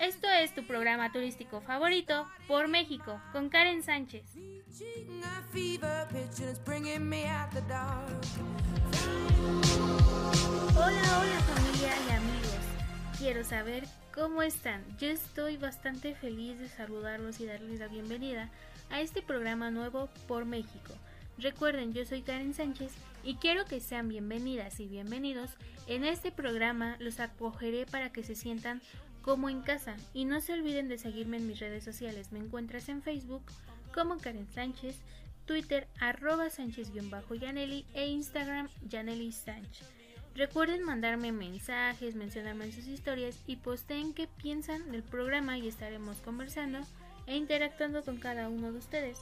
Esto 0.00 0.28
es 0.30 0.54
tu 0.54 0.64
programa 0.64 1.10
turístico 1.10 1.60
favorito 1.60 2.28
por 2.46 2.68
México 2.68 3.20
con 3.32 3.48
Karen 3.48 3.82
Sánchez. 3.82 4.24
Hola, 10.76 11.18
hola 11.18 11.40
familia 11.40 11.92
y 12.06 12.10
amigos. 12.12 12.58
Quiero 13.18 13.42
saber 13.42 13.84
cómo 14.14 14.42
están. 14.42 14.84
Yo 14.98 15.08
estoy 15.08 15.56
bastante 15.56 16.14
feliz 16.14 16.60
de 16.60 16.68
saludarlos 16.68 17.40
y 17.40 17.46
darles 17.46 17.80
la 17.80 17.88
bienvenida 17.88 18.50
a 18.90 19.00
este 19.00 19.20
programa 19.20 19.72
nuevo 19.72 20.08
por 20.28 20.44
México. 20.44 20.94
Recuerden, 21.38 21.92
yo 21.92 22.04
soy 22.04 22.22
Karen 22.22 22.54
Sánchez 22.54 22.92
y 23.24 23.34
quiero 23.34 23.64
que 23.64 23.80
sean 23.80 24.08
bienvenidas 24.08 24.78
y 24.78 24.86
bienvenidos. 24.86 25.50
En 25.88 26.04
este 26.04 26.30
programa 26.30 26.96
los 27.00 27.18
acogeré 27.18 27.84
para 27.86 28.10
que 28.10 28.22
se 28.22 28.36
sientan 28.36 28.80
como 29.28 29.50
en 29.50 29.60
casa 29.60 29.94
y 30.14 30.24
no 30.24 30.40
se 30.40 30.54
olviden 30.54 30.88
de 30.88 30.96
seguirme 30.96 31.36
en 31.36 31.46
mis 31.46 31.60
redes 31.60 31.84
sociales. 31.84 32.32
Me 32.32 32.38
encuentras 32.38 32.88
en 32.88 33.02
Facebook 33.02 33.42
como 33.92 34.16
Karen 34.16 34.48
Sánchez, 34.54 34.96
Twitter 35.44 35.86
arroba 36.00 36.48
Sánchez-Yaneli 36.48 37.84
e 37.92 38.06
Instagram 38.06 38.70
Yaneli 38.88 39.30
Sánchez. 39.32 39.86
Recuerden 40.34 40.82
mandarme 40.82 41.30
mensajes, 41.30 42.14
mencionarme 42.14 42.64
en 42.64 42.72
sus 42.72 42.86
historias 42.86 43.38
y 43.46 43.56
posteen 43.56 44.14
qué 44.14 44.28
piensan 44.28 44.90
del 44.90 45.02
programa 45.02 45.58
y 45.58 45.68
estaremos 45.68 46.22
conversando 46.22 46.78
e 47.26 47.36
interactuando 47.36 48.02
con 48.02 48.16
cada 48.16 48.48
uno 48.48 48.72
de 48.72 48.78
ustedes. 48.78 49.18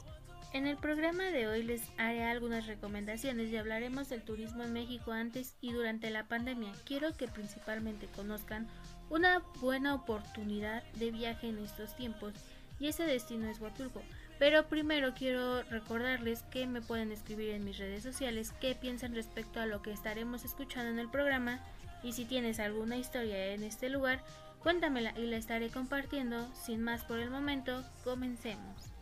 En 0.53 0.67
el 0.67 0.77
programa 0.77 1.25
de 1.25 1.47
hoy 1.47 1.63
les 1.63 1.81
haré 1.97 2.23
algunas 2.23 2.65
recomendaciones 2.65 3.49
y 3.49 3.57
hablaremos 3.57 4.07
del 4.07 4.21
turismo 4.21 4.63
en 4.63 4.71
México 4.71 5.11
antes 5.11 5.57
y 5.59 5.73
durante 5.73 6.09
la 6.11 6.29
pandemia. 6.29 6.71
Quiero 6.85 7.17
que 7.17 7.27
principalmente 7.27 8.07
conozcan 8.15 8.69
una 9.09 9.39
buena 9.59 9.93
oportunidad 9.93 10.83
de 10.93 11.11
viaje 11.11 11.49
en 11.49 11.59
estos 11.59 11.95
tiempos 11.95 12.33
y 12.79 12.87
ese 12.87 13.03
destino 13.03 13.49
es 13.49 13.59
Huatulco. 13.59 14.01
Pero 14.39 14.67
primero 14.67 15.13
quiero 15.15 15.63
recordarles 15.63 16.43
que 16.43 16.67
me 16.67 16.81
pueden 16.81 17.11
escribir 17.11 17.51
en 17.51 17.65
mis 17.65 17.77
redes 17.79 18.03
sociales 18.03 18.53
qué 18.61 18.75
piensan 18.75 19.15
respecto 19.15 19.59
a 19.59 19.65
lo 19.65 19.81
que 19.81 19.91
estaremos 19.91 20.45
escuchando 20.45 20.91
en 20.91 20.99
el 20.99 21.09
programa 21.09 21.59
y 22.03 22.13
si 22.13 22.25
tienes 22.25 22.59
alguna 22.59 22.97
historia 22.97 23.53
en 23.53 23.63
este 23.63 23.89
lugar, 23.89 24.23
cuéntamela 24.61 25.17
y 25.17 25.25
la 25.25 25.37
estaré 25.37 25.69
compartiendo. 25.69 26.47
Sin 26.53 26.83
más 26.83 27.03
por 27.03 27.17
el 27.17 27.31
momento, 27.31 27.83
comencemos. 28.03 28.93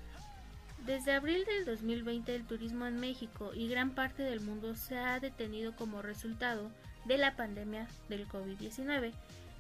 Desde 0.86 1.14
abril 1.14 1.44
del 1.46 1.66
2020 1.66 2.34
el 2.34 2.46
turismo 2.46 2.86
en 2.86 3.00
México 3.00 3.52
y 3.54 3.68
gran 3.68 3.92
parte 3.92 4.24
del 4.24 4.40
mundo 4.40 4.76
se 4.76 4.98
ha 4.98 5.20
detenido 5.20 5.76
como 5.76 6.02
resultado 6.02 6.72
de 7.06 7.18
la 7.18 7.36
pandemia 7.36 7.88
del 8.08 8.28
COVID-19 8.28 9.12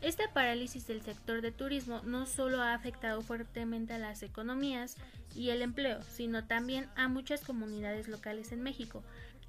esta 0.01 0.31
parálisis 0.33 0.87
del 0.87 1.01
sector 1.01 1.41
de 1.41 1.51
turismo 1.51 2.01
no 2.03 2.25
solo 2.25 2.61
ha 2.61 2.73
afectado 2.73 3.21
fuertemente 3.21 3.93
a 3.93 3.99
las 3.99 4.23
economías 4.23 4.97
y 5.35 5.49
el 5.49 5.61
empleo, 5.61 6.01
sino 6.03 6.45
también 6.45 6.87
a 6.95 7.07
muchas 7.07 7.41
comunidades 7.41 8.07
locales 8.07 8.51
en 8.51 8.61
México. 8.61 9.03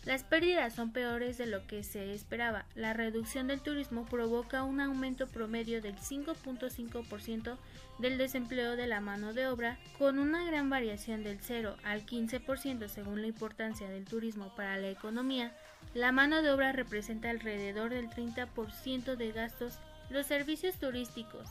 Las 0.06 0.22
pérdidas 0.22 0.72
son 0.72 0.92
peores 0.92 1.36
de 1.36 1.46
lo 1.46 1.66
que 1.66 1.82
se 1.82 2.14
esperaba. 2.14 2.64
La 2.76 2.92
reducción 2.92 3.48
del 3.48 3.60
turismo 3.60 4.06
provoca 4.06 4.62
un 4.62 4.80
aumento 4.80 5.26
promedio 5.26 5.82
del 5.82 5.96
5.5% 5.96 7.56
del 7.98 8.16
desempleo 8.16 8.76
de 8.76 8.86
la 8.86 9.00
mano 9.00 9.32
de 9.32 9.48
obra, 9.48 9.78
con 9.98 10.20
una 10.20 10.44
gran 10.44 10.70
variación 10.70 11.24
del 11.24 11.40
0 11.40 11.76
al 11.82 12.06
15% 12.06 12.86
según 12.86 13.20
la 13.20 13.26
importancia 13.26 13.88
del 13.88 14.04
turismo 14.04 14.54
para 14.54 14.76
la 14.76 14.90
economía. 14.90 15.52
La 15.92 16.12
mano 16.12 16.40
de 16.40 16.50
obra 16.50 16.70
representa 16.70 17.30
alrededor 17.30 17.90
del 17.90 18.08
30% 18.08 19.16
de 19.16 19.32
gastos 19.32 19.80
los 20.10 20.26
servicios 20.26 20.76
turísticos, 20.76 21.48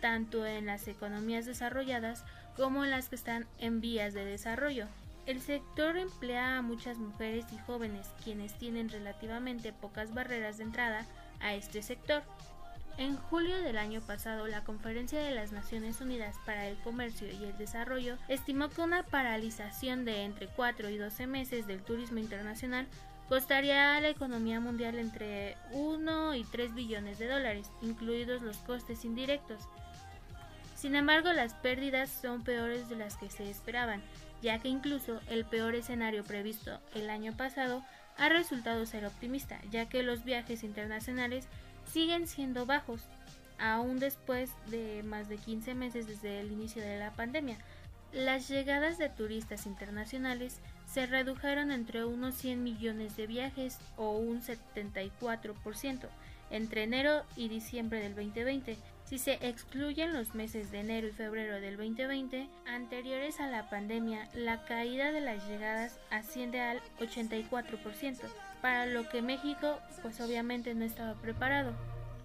tanto 0.00 0.44
en 0.46 0.66
las 0.66 0.86
economías 0.88 1.46
desarrolladas 1.46 2.24
como 2.56 2.84
en 2.84 2.90
las 2.90 3.08
que 3.08 3.16
están 3.16 3.46
en 3.58 3.80
vías 3.80 4.14
de 4.14 4.24
desarrollo. 4.24 4.86
El 5.26 5.40
sector 5.40 5.96
emplea 5.96 6.58
a 6.58 6.62
muchas 6.62 6.98
mujeres 6.98 7.46
y 7.52 7.58
jóvenes 7.58 8.06
quienes 8.22 8.52
tienen 8.58 8.90
relativamente 8.90 9.72
pocas 9.72 10.12
barreras 10.12 10.58
de 10.58 10.64
entrada 10.64 11.06
a 11.40 11.54
este 11.54 11.82
sector. 11.82 12.22
En 12.96 13.16
julio 13.16 13.58
del 13.60 13.78
año 13.78 14.00
pasado, 14.02 14.46
la 14.46 14.62
Conferencia 14.62 15.20
de 15.20 15.32
las 15.32 15.50
Naciones 15.50 16.00
Unidas 16.00 16.36
para 16.46 16.68
el 16.68 16.76
Comercio 16.76 17.26
y 17.26 17.42
el 17.44 17.56
Desarrollo 17.56 18.16
estimó 18.28 18.68
que 18.68 18.82
una 18.82 19.02
paralización 19.02 20.04
de 20.04 20.24
entre 20.24 20.46
4 20.46 20.90
y 20.90 20.98
12 20.98 21.26
meses 21.26 21.66
del 21.66 21.82
turismo 21.82 22.18
internacional 22.18 22.86
costaría 23.28 23.96
a 23.96 24.00
la 24.00 24.08
economía 24.08 24.60
mundial 24.60 24.98
entre 24.98 25.56
1 25.72 26.34
y 26.34 26.44
3 26.44 26.74
billones 26.74 27.18
de 27.18 27.28
dólares, 27.28 27.70
incluidos 27.82 28.42
los 28.42 28.58
costes 28.58 29.04
indirectos. 29.04 29.62
Sin 30.76 30.96
embargo, 30.96 31.32
las 31.32 31.54
pérdidas 31.54 32.10
son 32.10 32.42
peores 32.42 32.88
de 32.88 32.96
las 32.96 33.16
que 33.16 33.30
se 33.30 33.50
esperaban, 33.50 34.02
ya 34.42 34.58
que 34.58 34.68
incluso 34.68 35.20
el 35.28 35.44
peor 35.44 35.74
escenario 35.74 36.24
previsto 36.24 36.78
el 36.94 37.08
año 37.08 37.34
pasado 37.36 37.82
ha 38.18 38.28
resultado 38.28 38.84
ser 38.86 39.06
optimista, 39.06 39.60
ya 39.70 39.88
que 39.88 40.02
los 40.02 40.24
viajes 40.24 40.62
internacionales 40.62 41.48
siguen 41.90 42.26
siendo 42.26 42.66
bajos, 42.66 43.02
aún 43.58 43.98
después 43.98 44.50
de 44.66 45.02
más 45.02 45.28
de 45.28 45.38
15 45.38 45.74
meses 45.74 46.06
desde 46.06 46.40
el 46.40 46.52
inicio 46.52 46.82
de 46.82 46.98
la 46.98 47.12
pandemia. 47.12 47.56
Las 48.12 48.48
llegadas 48.48 48.98
de 48.98 49.08
turistas 49.08 49.66
internacionales 49.66 50.60
se 50.94 51.06
redujeron 51.06 51.72
entre 51.72 52.04
unos 52.04 52.36
100 52.36 52.62
millones 52.62 53.16
de 53.16 53.26
viajes 53.26 53.80
o 53.96 54.12
un 54.12 54.40
74% 54.40 56.08
entre 56.50 56.84
enero 56.84 57.24
y 57.34 57.48
diciembre 57.48 58.00
del 58.00 58.14
2020. 58.14 58.76
Si 59.04 59.18
se 59.18 59.32
excluyen 59.44 60.12
los 60.12 60.36
meses 60.36 60.70
de 60.70 60.78
enero 60.78 61.08
y 61.08 61.10
febrero 61.10 61.60
del 61.60 61.76
2020 61.76 62.48
anteriores 62.66 63.40
a 63.40 63.48
la 63.48 63.68
pandemia, 63.68 64.28
la 64.34 64.64
caída 64.66 65.10
de 65.10 65.20
las 65.20 65.44
llegadas 65.48 65.98
asciende 66.10 66.60
al 66.60 66.80
84%, 67.00 68.20
para 68.62 68.86
lo 68.86 69.08
que 69.08 69.20
México 69.20 69.80
pues 70.00 70.20
obviamente 70.20 70.74
no 70.74 70.84
estaba 70.84 71.14
preparado. 71.14 71.72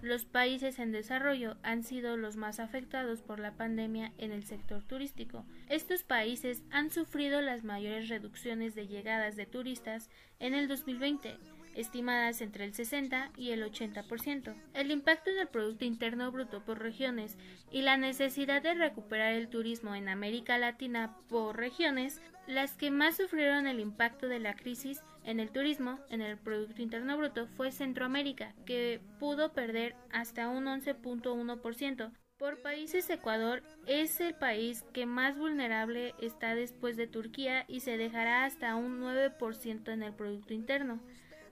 Los 0.02 0.24
países 0.24 0.78
en 0.78 0.92
desarrollo 0.92 1.56
han 1.62 1.84
sido 1.84 2.16
los 2.16 2.36
más 2.36 2.58
afectados 2.58 3.20
por 3.20 3.38
la 3.38 3.52
pandemia 3.52 4.12
en 4.16 4.32
el 4.32 4.44
sector 4.44 4.82
turístico. 4.82 5.44
Estos 5.68 6.04
países 6.04 6.62
han 6.70 6.90
sufrido 6.90 7.42
las 7.42 7.64
mayores 7.64 8.08
reducciones 8.08 8.74
de 8.74 8.86
llegadas 8.86 9.36
de 9.36 9.44
turistas 9.44 10.08
en 10.38 10.54
el 10.54 10.68
2020, 10.68 11.36
estimadas 11.74 12.40
entre 12.40 12.64
el 12.64 12.72
60 12.72 13.30
y 13.36 13.50
el 13.50 13.62
80%. 13.62 14.54
El 14.72 14.90
impacto 14.90 15.30
del 15.34 15.48
Producto 15.48 15.84
Interno 15.84 16.32
Bruto 16.32 16.64
por 16.64 16.78
regiones 16.78 17.36
y 17.70 17.82
la 17.82 17.98
necesidad 17.98 18.62
de 18.62 18.74
recuperar 18.74 19.34
el 19.34 19.48
turismo 19.48 19.94
en 19.94 20.08
América 20.08 20.56
Latina 20.56 21.14
por 21.28 21.58
regiones, 21.58 22.22
las 22.46 22.74
que 22.74 22.90
más 22.90 23.18
sufrieron 23.18 23.66
el 23.66 23.80
impacto 23.80 24.28
de 24.28 24.40
la 24.40 24.54
crisis 24.54 25.02
en 25.30 25.38
el 25.38 25.50
turismo, 25.50 26.00
en 26.10 26.20
el 26.20 26.36
Producto 26.36 26.82
Interno 26.82 27.16
Bruto, 27.16 27.46
fue 27.46 27.70
Centroamérica, 27.70 28.54
que 28.66 29.00
pudo 29.18 29.52
perder 29.52 29.94
hasta 30.12 30.48
un 30.48 30.64
11.1%. 30.64 32.10
Por 32.36 32.60
países, 32.62 33.08
Ecuador 33.10 33.62
es 33.86 34.20
el 34.20 34.34
país 34.34 34.84
que 34.92 35.06
más 35.06 35.38
vulnerable 35.38 36.14
está 36.20 36.54
después 36.54 36.96
de 36.96 37.06
Turquía 37.06 37.64
y 37.68 37.80
se 37.80 37.96
dejará 37.96 38.44
hasta 38.44 38.74
un 38.74 39.00
9% 39.00 39.92
en 39.92 40.02
el 40.02 40.14
Producto 40.14 40.52
Interno. 40.52 41.00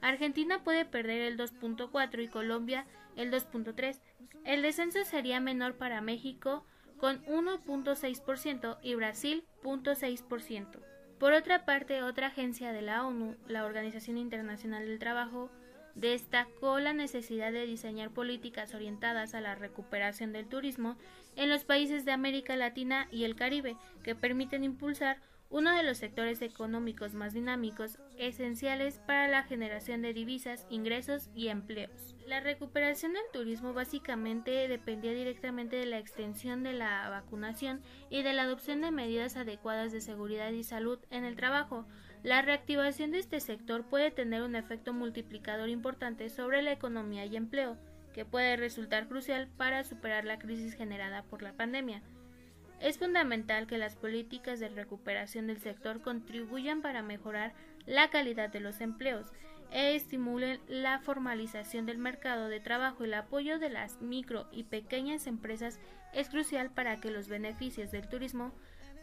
Argentina 0.01 0.65
puede 0.65 0.85
perder 0.85 1.23
el 1.23 1.37
2.4 1.37 2.25
y 2.25 2.29
Colombia 2.29 2.87
el 3.17 3.31
2.3. 3.31 4.01
El 4.45 4.63
descenso 4.63 5.05
sería 5.05 5.41
menor 5.41 5.77
para 5.77 6.01
México 6.01 6.65
con 6.99 7.25
1.6% 7.27 8.79
y 8.83 8.95
Brasil 8.95 9.45
0.6%. 9.63 10.98
Por 11.19 11.33
otra 11.33 11.65
parte, 11.65 12.03
otra 12.03 12.29
agencia 12.29 12.73
de 12.73 12.83
la 12.83 13.05
ONU, 13.05 13.35
la 13.49 13.65
Organización 13.65 14.19
Internacional 14.19 14.87
del 14.87 15.01
Trabajo, 15.01 15.51
destacó 15.97 16.79
la 16.79 16.93
necesidad 16.93 17.51
de 17.51 17.67
diseñar 17.67 18.11
políticas 18.11 18.73
orientadas 18.73 19.35
a 19.35 19.41
la 19.41 19.57
recuperación 19.57 20.33
del 20.33 20.47
turismo 20.47 20.97
en 21.35 21.49
los 21.49 21.65
países 21.65 22.05
de 22.05 22.13
América 22.13 22.55
Latina 22.55 23.09
y 23.11 23.25
el 23.25 23.35
Caribe, 23.35 23.77
que 24.05 24.15
permiten 24.15 24.63
impulsar 24.63 25.19
uno 25.51 25.75
de 25.75 25.83
los 25.83 25.97
sectores 25.97 26.43
económicos 26.43 27.15
más 27.15 27.33
dinámicos, 27.33 27.99
esenciales 28.19 29.01
para 29.07 29.29
la 29.29 29.45
generación 29.45 30.03
de 30.03 30.13
divisas, 30.13 30.67
ingresos 30.69 31.31
y 31.35 31.49
empleos. 31.49 32.15
La 32.27 32.41
recuperación 32.41 33.15
del 33.15 33.23
turismo 33.33 33.73
básicamente 33.73 34.69
dependía 34.69 35.15
directamente 35.15 35.77
de 35.77 35.87
la 35.87 35.99
extensión 35.99 36.63
de 36.63 36.75
la 36.75 37.09
vacunación 37.09 37.81
y 38.11 38.23
de 38.23 38.35
la 38.35 38.43
adopción 38.43 38.83
de 38.83 38.91
medidas 38.91 39.37
adecuadas 39.37 39.93
de 39.93 40.03
seguridad 40.03 40.51
y 40.51 40.65
salud 40.65 40.99
en 41.11 41.25
el 41.25 41.37
trabajo. 41.37 41.87
La 42.23 42.43
reactivación 42.43 43.13
de 43.13 43.21
este 43.21 43.41
sector 43.41 43.85
puede 43.85 44.11
tener 44.11 44.43
un 44.43 44.57
efecto 44.57 44.93
multiplicador 44.93 45.71
importante 45.71 46.29
sobre 46.29 46.61
la 46.61 46.73
economía 46.73 47.25
y 47.25 47.37
empleo, 47.37 47.79
que 48.13 48.27
puede 48.27 48.57
resultar 48.57 49.09
crucial 49.09 49.49
para 49.57 49.85
superar 49.85 50.25
la 50.25 50.39
crisis 50.39 50.75
generada 50.75 51.23
por 51.23 51.41
la 51.41 51.55
pandemia. 51.55 52.03
Es 52.81 52.99
fundamental 52.99 53.67
que 53.67 53.79
las 53.79 53.97
políticas 53.97 54.61
de 54.61 54.69
recuperación 54.69 55.49
del 55.49 55.61
sector 55.61 56.01
contribuyan 56.01 56.81
para 56.81 57.03
mejorar 57.03 57.53
la 57.87 58.09
calidad 58.11 58.51
de 58.51 58.61
los 58.61 58.81
empleos 58.81 59.27
e 59.71 59.95
estimulen 59.95 60.61
la 60.69 61.01
formalización 61.01 61.87
del 61.87 61.99
mercado 61.99 62.49
de 62.49 62.61
trabajo. 62.61 63.05
El 63.05 63.15
apoyo 63.15 63.59
de 63.59 63.69
las 63.69 64.01
micro 64.01 64.47
y 64.53 64.63
pequeñas 64.63 65.27
empresas 65.27 65.79
es 66.13 66.29
crucial 66.29 66.71
para 66.71 67.01
que 67.01 67.11
los 67.11 67.29
beneficios 67.29 67.91
del 67.91 68.09
turismo 68.09 68.53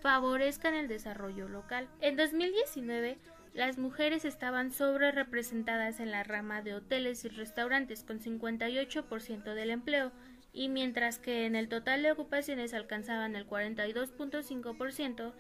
favorezcan 0.02 0.74
el 0.74 0.88
desarrollo 0.88 1.48
local. 1.50 1.88
En 2.00 2.16
2019, 2.16 3.18
las 3.54 3.78
mujeres 3.78 4.26
estaban 4.26 4.72
sobre 4.72 5.12
representadas 5.12 6.00
en 6.00 6.12
la 6.12 6.24
rama 6.24 6.62
de 6.62 6.74
hoteles 6.74 7.26
y 7.26 7.30
restaurantes 7.30 8.04
con 8.04 8.20
58% 8.20 9.54
del 9.54 9.70
empleo 9.70 10.12
y 10.56 10.70
mientras 10.70 11.20
que 11.20 11.46
en 11.46 11.56
el 11.56 11.68
total 11.68 12.02
de 12.02 12.14
ocupaciones 12.14 12.74
alcanzaban 12.74 13.36
el 13.36 13.46
42.5%, 13.46 15.34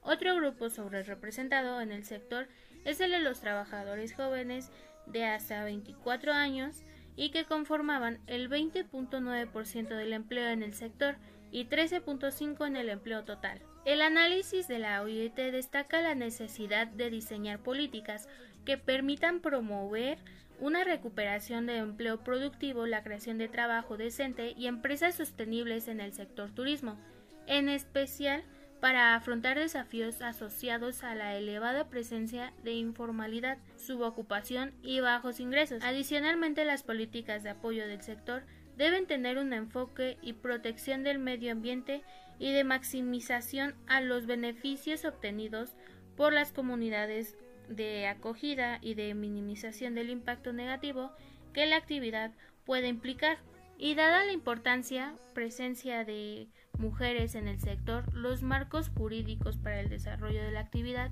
otro 0.00 0.36
grupo 0.36 0.70
sobre 0.70 1.02
representado 1.02 1.80
en 1.80 1.90
el 1.90 2.04
sector 2.04 2.46
es 2.84 3.00
el 3.00 3.10
de 3.10 3.18
los 3.18 3.40
trabajadores 3.40 4.14
jóvenes 4.14 4.70
de 5.06 5.24
hasta 5.24 5.64
24 5.64 6.32
años 6.32 6.84
y 7.16 7.30
que 7.30 7.44
conformaban 7.44 8.20
el 8.28 8.48
20.9% 8.48 9.88
del 9.88 10.12
empleo 10.12 10.48
en 10.48 10.62
el 10.62 10.72
sector 10.72 11.16
y 11.50 11.66
13.5% 11.66 12.64
en 12.64 12.76
el 12.76 12.90
empleo 12.90 13.24
total. 13.24 13.60
El 13.84 14.02
análisis 14.02 14.68
de 14.68 14.78
la 14.78 15.02
OIT 15.02 15.34
destaca 15.34 16.00
la 16.00 16.14
necesidad 16.14 16.86
de 16.86 17.10
diseñar 17.10 17.58
políticas 17.58 18.28
que 18.64 18.78
permitan 18.78 19.40
promover 19.40 20.18
una 20.60 20.84
recuperación 20.84 21.66
de 21.66 21.78
empleo 21.78 22.22
productivo, 22.22 22.86
la 22.86 23.02
creación 23.02 23.38
de 23.38 23.48
trabajo 23.48 23.96
decente 23.96 24.54
y 24.56 24.66
empresas 24.66 25.14
sostenibles 25.14 25.88
en 25.88 26.00
el 26.00 26.12
sector 26.12 26.50
turismo, 26.50 26.98
en 27.46 27.68
especial 27.68 28.44
para 28.80 29.14
afrontar 29.14 29.58
desafíos 29.58 30.22
asociados 30.22 31.04
a 31.04 31.14
la 31.14 31.36
elevada 31.36 31.88
presencia 31.88 32.52
de 32.64 32.72
informalidad, 32.72 33.58
subocupación 33.76 34.72
y 34.82 35.00
bajos 35.00 35.38
ingresos. 35.40 35.82
Adicionalmente, 35.82 36.64
las 36.64 36.82
políticas 36.82 37.42
de 37.42 37.50
apoyo 37.50 37.86
del 37.86 38.00
sector 38.00 38.42
deben 38.76 39.06
tener 39.06 39.38
un 39.38 39.52
enfoque 39.52 40.16
y 40.22 40.32
protección 40.32 41.02
del 41.02 41.18
medio 41.18 41.52
ambiente 41.52 42.02
y 42.38 42.52
de 42.52 42.64
maximización 42.64 43.74
a 43.86 44.00
los 44.00 44.26
beneficios 44.26 45.04
obtenidos 45.04 45.76
por 46.16 46.32
las 46.32 46.52
comunidades 46.52 47.36
de 47.70 48.06
acogida 48.08 48.78
y 48.82 48.94
de 48.94 49.14
minimización 49.14 49.94
del 49.94 50.10
impacto 50.10 50.52
negativo 50.52 51.12
que 51.54 51.66
la 51.66 51.76
actividad 51.76 52.32
puede 52.64 52.88
implicar. 52.88 53.38
Y 53.78 53.94
dada 53.94 54.24
la 54.24 54.32
importancia, 54.32 55.14
presencia 55.32 56.04
de 56.04 56.48
mujeres 56.76 57.34
en 57.34 57.48
el 57.48 57.58
sector, 57.60 58.12
los 58.14 58.42
marcos 58.42 58.90
jurídicos 58.90 59.56
para 59.56 59.80
el 59.80 59.88
desarrollo 59.88 60.42
de 60.42 60.52
la 60.52 60.60
actividad 60.60 61.10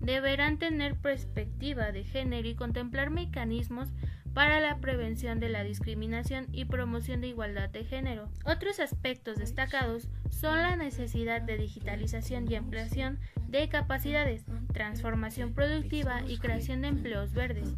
deberán 0.00 0.58
tener 0.58 0.96
perspectiva 0.96 1.92
de 1.92 2.04
género 2.04 2.48
y 2.48 2.54
contemplar 2.54 3.10
mecanismos 3.10 3.92
para 4.34 4.60
la 4.60 4.78
prevención 4.78 5.40
de 5.40 5.48
la 5.48 5.64
discriminación 5.64 6.46
y 6.52 6.64
promoción 6.64 7.20
de 7.20 7.28
igualdad 7.28 7.68
de 7.70 7.84
género. 7.84 8.28
Otros 8.44 8.80
aspectos 8.80 9.38
destacados 9.38 10.08
son 10.30 10.58
la 10.58 10.76
necesidad 10.76 11.42
de 11.42 11.58
digitalización 11.58 12.50
y 12.50 12.54
ampliación 12.54 13.18
de 13.48 13.68
capacidades, 13.68 14.44
transformación 14.72 15.52
productiva 15.52 16.22
y 16.26 16.38
creación 16.38 16.82
de 16.82 16.88
empleos 16.88 17.32
verdes, 17.32 17.74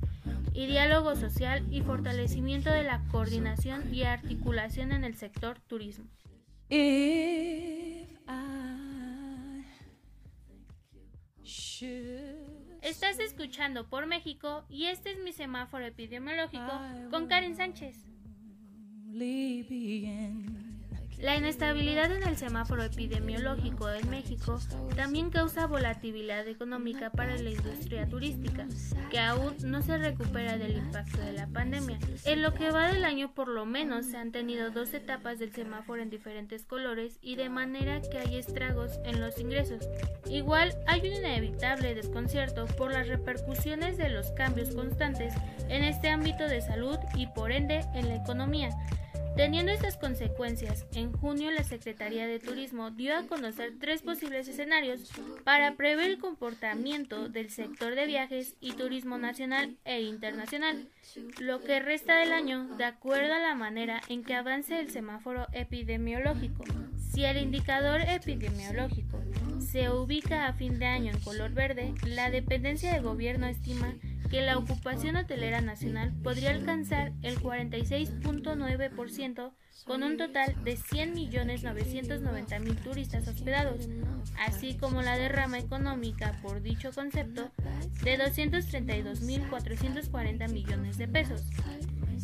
y 0.53 0.67
diálogo 0.67 1.17
social 1.17 1.65
y 1.71 1.81
fortalecimiento 1.81 2.71
de 2.71 2.83
la 2.83 3.03
coordinación 3.11 3.95
y 3.95 4.03
articulación 4.03 4.93
en 4.93 5.05
el 5.05 5.17
sector 5.17 5.59
turismo. 5.61 6.05
Estás 13.13 13.27
escuchando 13.27 13.87
por 13.91 14.07
México 14.07 14.65
y 14.71 14.87
este 14.87 15.11
es 15.13 15.19
mi 15.23 15.35
semáforo 15.35 15.85
epidemiológico 15.85 16.81
con 17.11 17.27
Karen 17.27 17.55
Sánchez. 17.55 18.07
La 21.23 21.37
inestabilidad 21.37 22.11
en 22.11 22.25
el 22.25 22.37
semáforo 22.37 22.83
epidemiológico 22.83 23.89
en 23.89 24.11
México 24.11 24.59
también 24.97 25.31
causa 25.31 25.69
volatilidad 25.69 26.49
económica 26.49 27.11
para 27.11 27.37
la 27.37 27.51
industria 27.51 28.09
turística, 28.09 28.67
que 29.09 29.21
aún 29.21 29.55
no 29.63 29.83
se 29.83 29.99
recupera 29.99 30.59
del 30.59 30.79
impacto 30.79 31.21
de 31.21 31.33
la 31.33 31.47
pandemia. 31.47 32.01
En 32.25 32.43
lo 32.43 32.55
que 32.55 32.73
va 32.73 32.89
del 32.89 33.05
año 33.05 33.33
por 33.35 33.47
lo 33.47 33.65
menos 33.65 34.07
se 34.07 34.17
han 34.17 34.33
tenido 34.33 34.73
dos 34.73 34.93
etapas 34.95 35.39
del 35.39 35.53
semáforo 35.53 36.03
en 36.03 36.11
diferentes 36.11 36.67
colores 36.67 37.21
y 37.23 37.37
de 37.37 37.49
manera 37.49 38.01
que 38.01 38.19
hay 38.19 38.35
estragos 38.35 38.99
en 39.05 39.21
los 39.21 39.39
ingresos. 39.39 39.89
Igual 40.29 40.75
hay 40.89 41.03
un 41.03 41.19
inevitable 41.19 41.95
desconcierto 41.95 42.67
por 42.67 42.91
las 42.91 43.07
repercusiones 43.07 43.97
de 43.97 44.09
los 44.09 44.33
cambios 44.33 44.75
constantes 44.75 45.35
en 45.69 45.85
este 45.85 46.09
ámbito 46.09 46.49
de 46.49 46.63
salud 46.63 46.99
y 47.15 47.29
por 47.29 47.53
ende 47.53 47.85
en 47.95 48.09
la 48.09 48.17
economía 48.17 48.71
Teniendo 49.37 49.73
estas 49.73 49.97
consecuencias, 49.97 50.87
en 50.93 51.11
junio 51.11 51.51
la 51.51 51.65
Secretaría 51.65 52.27
de 52.27 52.39
Turismo 52.39 52.91
dio 52.91 53.17
a 53.17 53.27
conocer 53.27 53.73
tres 53.81 54.03
posibles 54.03 54.47
escenarios 54.47 55.11
para 55.43 55.75
prever 55.75 56.11
el 56.11 56.19
comportamiento 56.19 57.31
del 57.31 57.51
sector 57.51 57.95
de 57.95 58.07
viajes 58.07 58.57
y 58.61 58.73
turismo 58.73 59.17
nacional 59.17 59.77
e 59.87 60.03
internacional, 60.03 60.87
lo 61.41 61.63
que 61.63 61.81
resta 61.81 62.19
del 62.19 62.33
año 62.33 62.77
de 62.77 62.85
acuerdo 62.85 63.33
a 63.33 63.39
la 63.39 63.55
manera 63.55 64.03
en 64.09 64.23
que 64.23 64.35
avance 64.35 64.79
el 64.79 64.91
semáforo 64.91 65.47
epidemiológico. 65.53 66.65
Si 67.13 67.25
el 67.25 67.39
indicador 67.39 68.03
epidemiológico 68.03 69.19
se 69.61 69.91
ubica 69.91 70.47
a 70.47 70.53
fin 70.53 70.79
de 70.79 70.87
año 70.87 71.11
en 71.11 71.21
color 71.21 71.53
verde, 71.53 71.95
la 72.05 72.31
dependencia 72.31 72.93
de 72.93 73.01
gobierno 73.01 73.47
estima 73.47 73.95
que 74.33 74.41
la 74.41 74.57
ocupación 74.57 75.17
hotelera 75.17 75.61
nacional 75.61 76.11
podría 76.23 76.53
alcanzar 76.53 77.13
el 77.21 77.39
46.9% 77.39 79.53
con 79.85 80.03
un 80.03 80.17
total 80.17 80.57
de 80.65 80.79
100.990.000 80.79 82.83
turistas 82.83 83.29
hospedados, 83.29 83.91
así 84.39 84.79
como 84.79 85.03
la 85.03 85.19
derrama 85.19 85.59
económica 85.59 86.39
por 86.41 86.63
dicho 86.63 86.93
concepto 86.93 87.51
de 88.05 88.19
232.440 88.19 90.51
millones 90.51 90.97
de 90.97 91.09
pesos. 91.09 91.43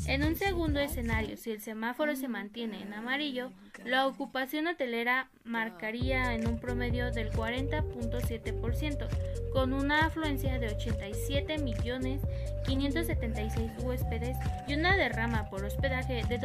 En 0.07 0.25
un 0.25 0.37
segundo 0.37 0.81
escenario, 0.81 1.37
si 1.37 1.51
el 1.51 1.61
semáforo 1.61 2.17
se 2.17 2.29
mantiene 2.29 2.83
en 2.83 2.95
amarillo, 2.95 3.51
la 3.85 4.07
ocupación 4.07 4.67
hotelera 4.67 5.29
marcaría 5.45 6.35
en 6.35 6.49
un 6.49 6.59
promedio 6.59 7.11
del 7.11 7.31
40.7%, 7.31 9.09
con 9.53 9.73
una 9.73 10.07
afluencia 10.07 10.59
de 10.59 10.69
87 10.69 11.59
millones 11.59 12.23
576 12.67 13.71
huéspedes 13.83 14.37
y 14.67 14.75
una 14.75 14.97
derrama 14.97 15.49
por 15.51 15.65
hospedaje 15.65 16.23
de 16.29 16.39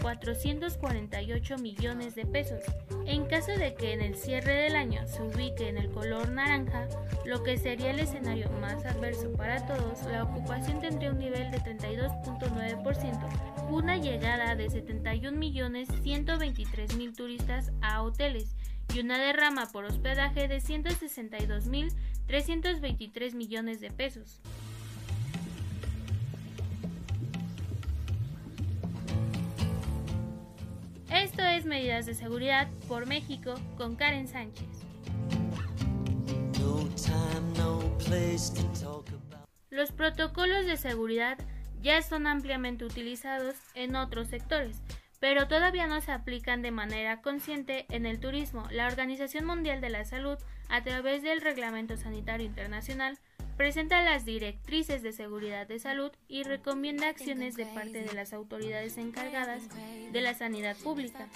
201.448 0.00 1.60
millones 1.60 2.14
de 2.14 2.24
pesos. 2.26 2.62
En 3.06 3.26
caso 3.26 3.52
de 3.52 3.74
que 3.74 3.92
en 3.92 4.00
el 4.00 4.16
cierre 4.16 4.54
del 4.54 4.76
año 4.76 5.06
se 5.06 5.22
ubique 5.22 5.68
en 5.68 5.76
el 5.78 5.90
color 5.90 6.30
naranja, 6.30 6.88
lo 7.24 7.42
que 7.42 7.56
sería 7.56 7.90
el 7.90 7.98
escenario 8.00 8.50
más 8.60 8.84
adverso 8.84 9.32
para 9.32 9.66
todos, 9.66 10.02
la 10.10 10.24
ocupación 10.24 10.80
tendría 10.80 11.10
un 11.10 11.18
nivel 11.18 11.50
de 11.50 11.58
32.9%, 11.58 13.70
una 13.70 13.96
llegada 13.96 14.54
de 14.54 14.68
71.123.000 14.68 17.16
turistas 17.16 17.72
a 17.80 18.02
hoteles 18.02 18.54
y 18.94 19.00
una 19.00 19.18
derrama 19.18 19.66
por 19.70 19.84
hospedaje 19.84 20.48
de 20.48 20.56
162.323 20.58 23.34
millones 23.34 23.80
de 23.80 23.90
pesos. 23.90 24.40
Esto 31.38 31.50
es 31.50 31.66
Medidas 31.66 32.04
de 32.04 32.14
Seguridad 32.14 32.68
por 32.88 33.06
México 33.06 33.54
con 33.76 33.94
Karen 33.94 34.26
Sánchez. 34.26 34.66
Los 39.70 39.92
protocolos 39.92 40.66
de 40.66 40.76
seguridad 40.76 41.38
ya 41.80 42.02
son 42.02 42.26
ampliamente 42.26 42.84
utilizados 42.84 43.54
en 43.76 43.94
otros 43.94 44.26
sectores, 44.26 44.82
pero 45.20 45.46
todavía 45.46 45.86
no 45.86 46.00
se 46.00 46.10
aplican 46.10 46.60
de 46.60 46.72
manera 46.72 47.22
consciente 47.22 47.86
en 47.90 48.04
el 48.04 48.18
turismo. 48.18 48.64
La 48.72 48.88
Organización 48.88 49.44
Mundial 49.44 49.80
de 49.80 49.90
la 49.90 50.04
Salud, 50.04 50.38
a 50.68 50.82
través 50.82 51.22
del 51.22 51.40
Reglamento 51.40 51.96
Sanitario 51.96 52.46
Internacional, 52.46 53.16
presenta 53.58 54.02
las 54.02 54.24
directrices 54.24 55.02
de 55.02 55.10
seguridad 55.10 55.66
de 55.66 55.80
salud 55.80 56.12
y 56.28 56.44
recomienda 56.44 57.08
acciones 57.08 57.56
de 57.56 57.66
parte 57.66 58.02
de 58.02 58.14
las 58.14 58.32
autoridades 58.32 58.96
encargadas 58.98 59.64
de 60.12 60.20
la 60.20 60.32
sanidad 60.34 60.76
pública. 60.76 61.28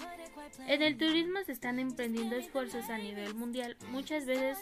En 0.68 0.82
el 0.82 0.96
turismo 0.96 1.40
se 1.44 1.50
están 1.50 1.80
emprendiendo 1.80 2.36
esfuerzos 2.36 2.88
a 2.90 2.98
nivel 2.98 3.34
mundial, 3.34 3.76
muchas 3.90 4.24
veces 4.24 4.56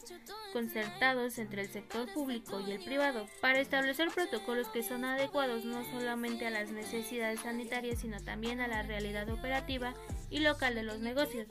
concertados 0.55 1.39
entre 1.39 1.63
el 1.63 1.69
sector 1.69 2.11
público 2.15 2.63
y 2.67 2.73
el 2.73 2.83
privado, 2.83 3.27
para 3.43 3.61
establecer 3.61 4.09
protocolos 4.09 4.69
que 4.69 4.83
son 4.83 5.05
adecuados 5.05 5.67
no 5.67 5.85
solamente 5.85 6.47
a 6.47 6.51
las 6.51 6.71
necesidades 6.71 7.41
sanitarias, 7.41 8.01
sino 8.01 8.21
también 8.21 8.61
a 8.61 8.69
la 8.69 8.83
realidad 8.83 9.29
operativa 9.29 9.93
y 10.31 10.39
local 10.39 10.75
de 10.75 10.83
los 10.83 11.01
negocios. 11.01 11.47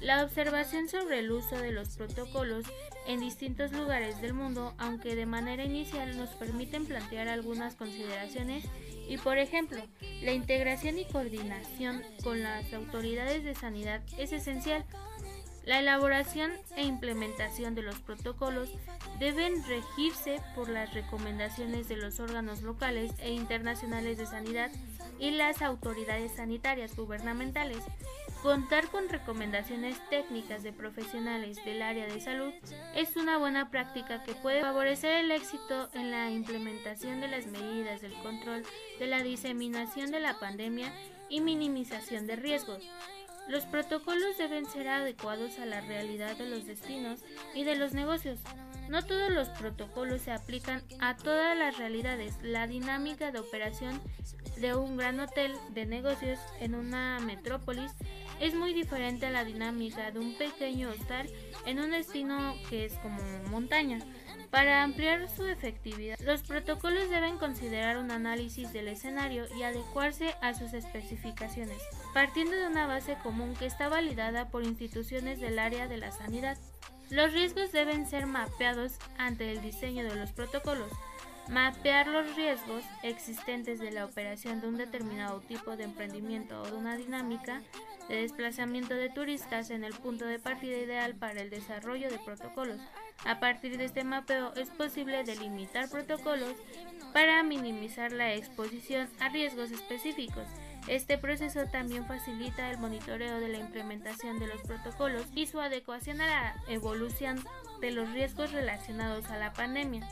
La 0.00 0.22
observación 0.22 0.88
sobre 0.88 1.20
el 1.20 1.32
uso 1.32 1.56
de 1.56 1.72
los 1.72 1.96
protocolos 1.96 2.64
en 3.06 3.20
distintos 3.20 3.72
lugares 3.72 4.20
del 4.20 4.34
mundo, 4.34 4.74
aunque 4.78 5.14
de 5.14 5.26
manera 5.26 5.64
inicial 5.64 6.16
nos 6.16 6.30
permiten 6.30 6.86
plantear 6.86 7.28
algunas 7.28 7.74
consideraciones 7.74 8.64
y, 9.08 9.16
por 9.18 9.38
ejemplo, 9.38 9.78
la 10.22 10.32
integración 10.32 10.98
y 10.98 11.04
coordinación 11.06 12.02
con 12.22 12.42
las 12.42 12.72
autoridades 12.72 13.44
de 13.44 13.54
sanidad 13.54 14.02
es 14.18 14.32
esencial. 14.32 14.84
La 15.64 15.78
elaboración 15.78 16.52
e 16.76 16.84
implementación 16.84 17.74
de 17.74 17.80
los 17.80 17.98
protocolos 17.98 18.68
deben 19.18 19.64
regirse 19.64 20.42
por 20.54 20.68
las 20.68 20.92
recomendaciones 20.92 21.88
de 21.88 21.96
los 21.96 22.20
órganos 22.20 22.60
locales 22.60 23.12
e 23.18 23.32
internacionales 23.32 24.18
de 24.18 24.26
sanidad 24.26 24.70
y 25.18 25.30
las 25.30 25.62
autoridades 25.62 26.32
sanitarias 26.36 26.94
gubernamentales. 26.94 27.82
Contar 28.44 28.90
con 28.90 29.08
recomendaciones 29.08 29.96
técnicas 30.10 30.62
de 30.62 30.74
profesionales 30.74 31.56
del 31.64 31.80
área 31.80 32.04
de 32.04 32.20
salud 32.20 32.52
es 32.94 33.16
una 33.16 33.38
buena 33.38 33.70
práctica 33.70 34.22
que 34.22 34.34
puede 34.34 34.60
favorecer 34.60 35.24
el 35.24 35.30
éxito 35.30 35.88
en 35.94 36.10
la 36.10 36.30
implementación 36.30 37.22
de 37.22 37.28
las 37.28 37.46
medidas 37.46 38.02
del 38.02 38.12
control 38.22 38.62
de 38.98 39.06
la 39.06 39.22
diseminación 39.22 40.10
de 40.10 40.20
la 40.20 40.38
pandemia 40.38 40.92
y 41.30 41.40
minimización 41.40 42.26
de 42.26 42.36
riesgos. 42.36 42.82
Los 43.48 43.64
protocolos 43.64 44.36
deben 44.36 44.66
ser 44.66 44.88
adecuados 44.88 45.58
a 45.58 45.64
la 45.64 45.80
realidad 45.80 46.36
de 46.36 46.46
los 46.46 46.66
destinos 46.66 47.20
y 47.54 47.64
de 47.64 47.76
los 47.76 47.94
negocios. 47.94 48.40
No 48.90 49.02
todos 49.02 49.30
los 49.30 49.48
protocolos 49.48 50.20
se 50.20 50.32
aplican 50.32 50.82
a 51.00 51.16
todas 51.16 51.56
las 51.56 51.78
realidades. 51.78 52.36
La 52.42 52.66
dinámica 52.66 53.32
de 53.32 53.38
operación 53.38 54.02
de 54.58 54.74
un 54.74 54.98
gran 54.98 55.18
hotel 55.18 55.54
de 55.70 55.86
negocios 55.86 56.38
en 56.60 56.74
una 56.74 57.18
metrópolis 57.20 57.92
es 58.40 58.54
muy 58.54 58.74
diferente 58.74 59.26
a 59.26 59.30
la 59.30 59.44
dinámica 59.44 60.10
de 60.10 60.18
un 60.18 60.34
pequeño 60.36 60.90
hostal 60.90 61.30
en 61.66 61.80
un 61.80 61.90
destino 61.90 62.54
que 62.68 62.84
es 62.84 62.94
como 62.98 63.20
montaña. 63.50 64.00
Para 64.50 64.82
ampliar 64.84 65.28
su 65.28 65.46
efectividad, 65.46 66.18
los 66.20 66.42
protocolos 66.42 67.10
deben 67.10 67.38
considerar 67.38 67.98
un 67.98 68.10
análisis 68.12 68.72
del 68.72 68.88
escenario 68.88 69.46
y 69.56 69.64
adecuarse 69.64 70.34
a 70.42 70.54
sus 70.54 70.74
especificaciones, 70.74 71.78
partiendo 72.12 72.52
de 72.52 72.68
una 72.68 72.86
base 72.86 73.16
común 73.22 73.54
que 73.54 73.66
está 73.66 73.88
validada 73.88 74.48
por 74.48 74.62
instituciones 74.62 75.40
del 75.40 75.58
área 75.58 75.88
de 75.88 75.96
la 75.96 76.12
sanidad. 76.12 76.56
Los 77.10 77.32
riesgos 77.32 77.72
deben 77.72 78.06
ser 78.06 78.26
mapeados 78.26 78.92
ante 79.18 79.50
el 79.50 79.60
diseño 79.60 80.04
de 80.04 80.14
los 80.14 80.30
protocolos. 80.30 80.90
Mapear 81.48 82.06
los 82.06 82.34
riesgos 82.36 82.84
existentes 83.02 83.78
de 83.78 83.90
la 83.90 84.06
operación 84.06 84.60
de 84.60 84.68
un 84.68 84.76
determinado 84.76 85.40
tipo 85.40 85.76
de 85.76 85.84
emprendimiento 85.84 86.62
o 86.62 86.64
de 86.64 86.72
una 86.72 86.96
dinámica 86.96 87.62
de 88.08 88.16
desplazamiento 88.16 88.94
de 88.94 89.10
turistas 89.10 89.70
en 89.70 89.84
el 89.84 89.92
punto 89.92 90.24
de 90.24 90.38
partida 90.38 90.78
ideal 90.78 91.14
para 91.14 91.42
el 91.42 91.50
desarrollo 91.50 92.10
de 92.10 92.18
protocolos. 92.18 92.80
A 93.26 93.40
partir 93.40 93.76
de 93.76 93.84
este 93.84 94.04
mapeo 94.04 94.54
es 94.54 94.70
posible 94.70 95.22
delimitar 95.24 95.90
protocolos 95.90 96.54
para 97.12 97.42
minimizar 97.42 98.10
la 98.12 98.34
exposición 98.34 99.08
a 99.20 99.28
riesgos 99.28 99.70
específicos. 99.70 100.44
Este 100.88 101.16
proceso 101.16 101.64
también 101.66 102.06
facilita 102.06 102.70
el 102.70 102.78
monitoreo 102.78 103.40
de 103.40 103.48
la 103.48 103.58
implementación 103.58 104.38
de 104.38 104.48
los 104.48 104.60
protocolos 104.62 105.26
y 105.34 105.46
su 105.46 105.60
adecuación 105.60 106.20
a 106.20 106.26
la 106.26 106.54
evolución 106.68 107.42
de 107.80 107.90
los 107.90 108.10
riesgos 108.12 108.52
relacionados 108.52 109.26
a 109.26 109.38
la 109.38 109.52
pandemia. 109.52 110.06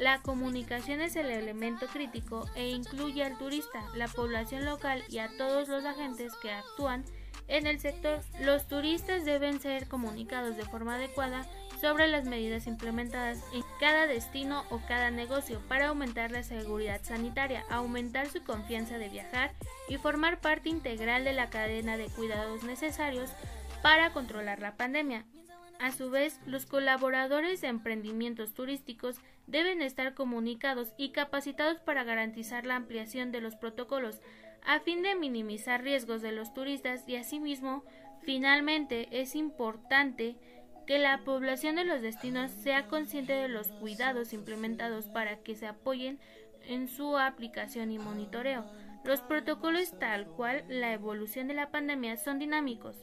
La 0.00 0.22
comunicación 0.22 1.02
es 1.02 1.14
el 1.14 1.30
elemento 1.30 1.86
crítico 1.86 2.48
e 2.54 2.70
incluye 2.70 3.22
al 3.22 3.36
turista, 3.36 3.84
la 3.94 4.08
población 4.08 4.64
local 4.64 5.04
y 5.10 5.18
a 5.18 5.28
todos 5.36 5.68
los 5.68 5.84
agentes 5.84 6.32
que 6.40 6.50
actúan 6.50 7.04
en 7.48 7.66
el 7.66 7.78
sector. 7.80 8.20
Los 8.40 8.66
turistas 8.66 9.26
deben 9.26 9.60
ser 9.60 9.88
comunicados 9.88 10.56
de 10.56 10.64
forma 10.64 10.94
adecuada 10.94 11.46
sobre 11.82 12.08
las 12.08 12.24
medidas 12.24 12.66
implementadas 12.66 13.44
en 13.52 13.62
cada 13.78 14.06
destino 14.06 14.64
o 14.70 14.80
cada 14.88 15.10
negocio 15.10 15.60
para 15.68 15.88
aumentar 15.88 16.30
la 16.30 16.44
seguridad 16.44 17.02
sanitaria, 17.02 17.66
aumentar 17.68 18.26
su 18.30 18.42
confianza 18.42 18.96
de 18.96 19.10
viajar 19.10 19.52
y 19.86 19.98
formar 19.98 20.40
parte 20.40 20.70
integral 20.70 21.24
de 21.24 21.34
la 21.34 21.50
cadena 21.50 21.98
de 21.98 22.06
cuidados 22.06 22.64
necesarios 22.64 23.30
para 23.82 24.14
controlar 24.14 24.60
la 24.60 24.78
pandemia. 24.78 25.26
A 25.80 25.92
su 25.92 26.10
vez, 26.10 26.38
los 26.44 26.66
colaboradores 26.66 27.62
de 27.62 27.68
emprendimientos 27.68 28.52
turísticos 28.52 29.16
deben 29.46 29.80
estar 29.80 30.12
comunicados 30.12 30.92
y 30.98 31.10
capacitados 31.10 31.80
para 31.80 32.04
garantizar 32.04 32.66
la 32.66 32.76
ampliación 32.76 33.32
de 33.32 33.40
los 33.40 33.56
protocolos 33.56 34.20
a 34.62 34.80
fin 34.80 35.02
de 35.02 35.14
minimizar 35.14 35.82
riesgos 35.82 36.20
de 36.20 36.32
los 36.32 36.52
turistas 36.52 37.08
y 37.08 37.16
asimismo, 37.16 37.82
finalmente, 38.22 39.08
es 39.10 39.34
importante 39.34 40.36
que 40.86 40.98
la 40.98 41.24
población 41.24 41.76
de 41.76 41.84
los 41.84 42.02
destinos 42.02 42.50
sea 42.50 42.86
consciente 42.86 43.32
de 43.32 43.48
los 43.48 43.68
cuidados 43.68 44.34
implementados 44.34 45.06
para 45.06 45.38
que 45.38 45.54
se 45.54 45.66
apoyen 45.66 46.18
en 46.68 46.88
su 46.88 47.16
aplicación 47.16 47.90
y 47.90 47.98
monitoreo. 47.98 48.66
Los 49.02 49.22
protocolos 49.22 49.98
tal 49.98 50.26
cual 50.26 50.62
la 50.68 50.92
evolución 50.92 51.48
de 51.48 51.54
la 51.54 51.70
pandemia 51.70 52.18
son 52.18 52.38
dinámicos, 52.38 52.96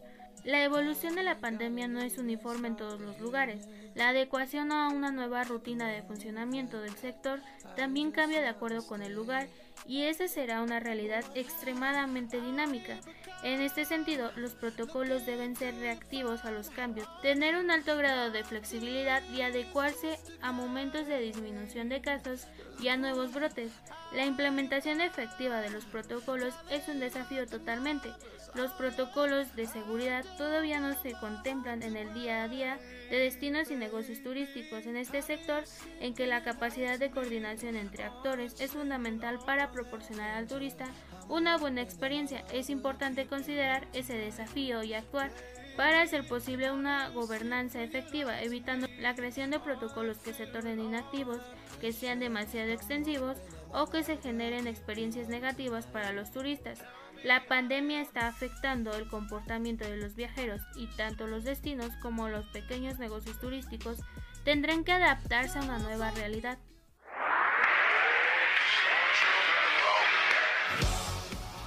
la 0.47 0.63
evolución 0.63 1.13
de 1.15 1.23
la 1.23 1.39
pandemia 1.39 1.89
no 1.89 1.99
es 1.99 2.17
uniforme 2.17 2.69
en 2.69 2.77
todos 2.77 3.01
los 3.01 3.19
lugares. 3.19 3.67
La 3.95 4.07
adecuación 4.09 4.71
a 4.71 4.87
una 4.87 5.11
nueva 5.11 5.43
rutina 5.43 5.89
de 5.89 6.03
funcionamiento 6.03 6.79
del 6.79 6.95
sector 6.95 7.41
también 7.75 8.11
cambia 8.11 8.39
de 8.39 8.47
acuerdo 8.47 8.87
con 8.87 9.03
el 9.03 9.13
lugar 9.13 9.49
y 9.85 10.03
esa 10.03 10.29
será 10.29 10.61
una 10.61 10.79
realidad 10.79 11.25
extremadamente 11.35 12.39
dinámica. 12.39 12.97
En 13.43 13.59
este 13.59 13.83
sentido, 13.83 14.31
los 14.37 14.53
protocolos 14.53 15.25
deben 15.25 15.57
ser 15.57 15.75
reactivos 15.75 16.45
a 16.45 16.51
los 16.51 16.69
cambios, 16.69 17.09
tener 17.21 17.57
un 17.57 17.69
alto 17.69 17.97
grado 17.97 18.31
de 18.31 18.45
flexibilidad 18.45 19.21
y 19.33 19.41
adecuarse 19.41 20.17
a 20.41 20.53
momentos 20.53 21.07
de 21.07 21.19
disminución 21.19 21.89
de 21.89 21.99
casos 21.99 22.47
y 22.79 22.87
a 22.87 22.95
nuevos 22.95 23.33
brotes. 23.33 23.73
La 24.13 24.25
implementación 24.25 25.01
efectiva 25.01 25.59
de 25.59 25.71
los 25.71 25.83
protocolos 25.83 26.53
es 26.71 26.87
un 26.87 27.01
desafío 27.01 27.45
totalmente. 27.47 28.13
Los 28.57 28.71
protocolos 28.71 29.55
de 29.55 29.67
seguridad 29.67 30.25
todavía 30.35 30.79
no 30.79 30.99
se 30.99 31.11
contemplan 31.11 31.83
en 31.83 31.95
el 31.95 32.11
día 32.15 32.41
a 32.41 32.47
día 32.47 32.79
de 33.07 33.19
destinos 33.19 33.69
y 33.69 33.75
negocios 33.75 34.23
turísticos 34.23 34.87
en 34.87 34.97
este 34.97 35.21
sector 35.21 35.63
en 35.99 36.15
que 36.15 36.25
la 36.25 36.43
capacidad 36.43 36.97
de 36.97 37.11
coordinación 37.11 37.75
entre 37.75 38.05
actores 38.05 38.59
es 38.59 38.71
fundamental 38.71 39.37
para 39.45 39.71
proporcionar 39.71 40.31
al 40.31 40.47
turista 40.47 40.87
una 41.29 41.57
buena 41.57 41.83
experiencia. 41.83 42.45
Es 42.51 42.71
importante 42.71 43.27
considerar 43.27 43.87
ese 43.93 44.17
desafío 44.17 44.81
y 44.81 44.95
actuar 44.95 45.29
para 45.75 46.01
hacer 46.01 46.27
posible 46.27 46.71
una 46.71 47.09
gobernanza 47.09 47.83
efectiva, 47.83 48.41
evitando 48.41 48.87
la 48.99 49.13
creación 49.13 49.51
de 49.51 49.59
protocolos 49.59 50.17
que 50.17 50.33
se 50.33 50.47
tornen 50.47 50.79
inactivos, 50.79 51.41
que 51.79 51.93
sean 51.93 52.17
demasiado 52.17 52.71
extensivos 52.71 53.37
o 53.71 53.85
que 53.85 54.01
se 54.01 54.17
generen 54.17 54.65
experiencias 54.65 55.27
negativas 55.27 55.85
para 55.85 56.11
los 56.11 56.31
turistas. 56.31 56.79
La 57.23 57.45
pandemia 57.47 58.01
está 58.01 58.27
afectando 58.27 58.93
el 58.95 59.07
comportamiento 59.07 59.85
de 59.85 59.97
los 59.97 60.15
viajeros 60.15 60.61
y 60.75 60.87
tanto 60.87 61.27
los 61.27 61.43
destinos 61.43 61.91
como 62.01 62.29
los 62.29 62.45
pequeños 62.47 62.99
negocios 62.99 63.39
turísticos 63.39 63.99
tendrán 64.43 64.83
que 64.83 64.91
adaptarse 64.91 65.59
a 65.59 65.63
una 65.63 65.79
nueva 65.79 66.11
realidad. 66.11 66.57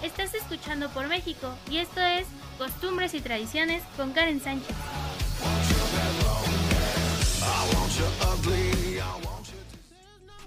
Estás 0.03 0.35
escuchando 0.35 0.89
por 0.91 1.09
México 1.09 1.55
y 1.71 1.79
esto 1.79 2.01
es 2.01 2.27
Costumbres 2.57 3.13
y 3.15 3.21
Tradiciones 3.21 3.83
con 3.97 4.13
Karen 4.13 4.41
Sánchez. 4.41 4.77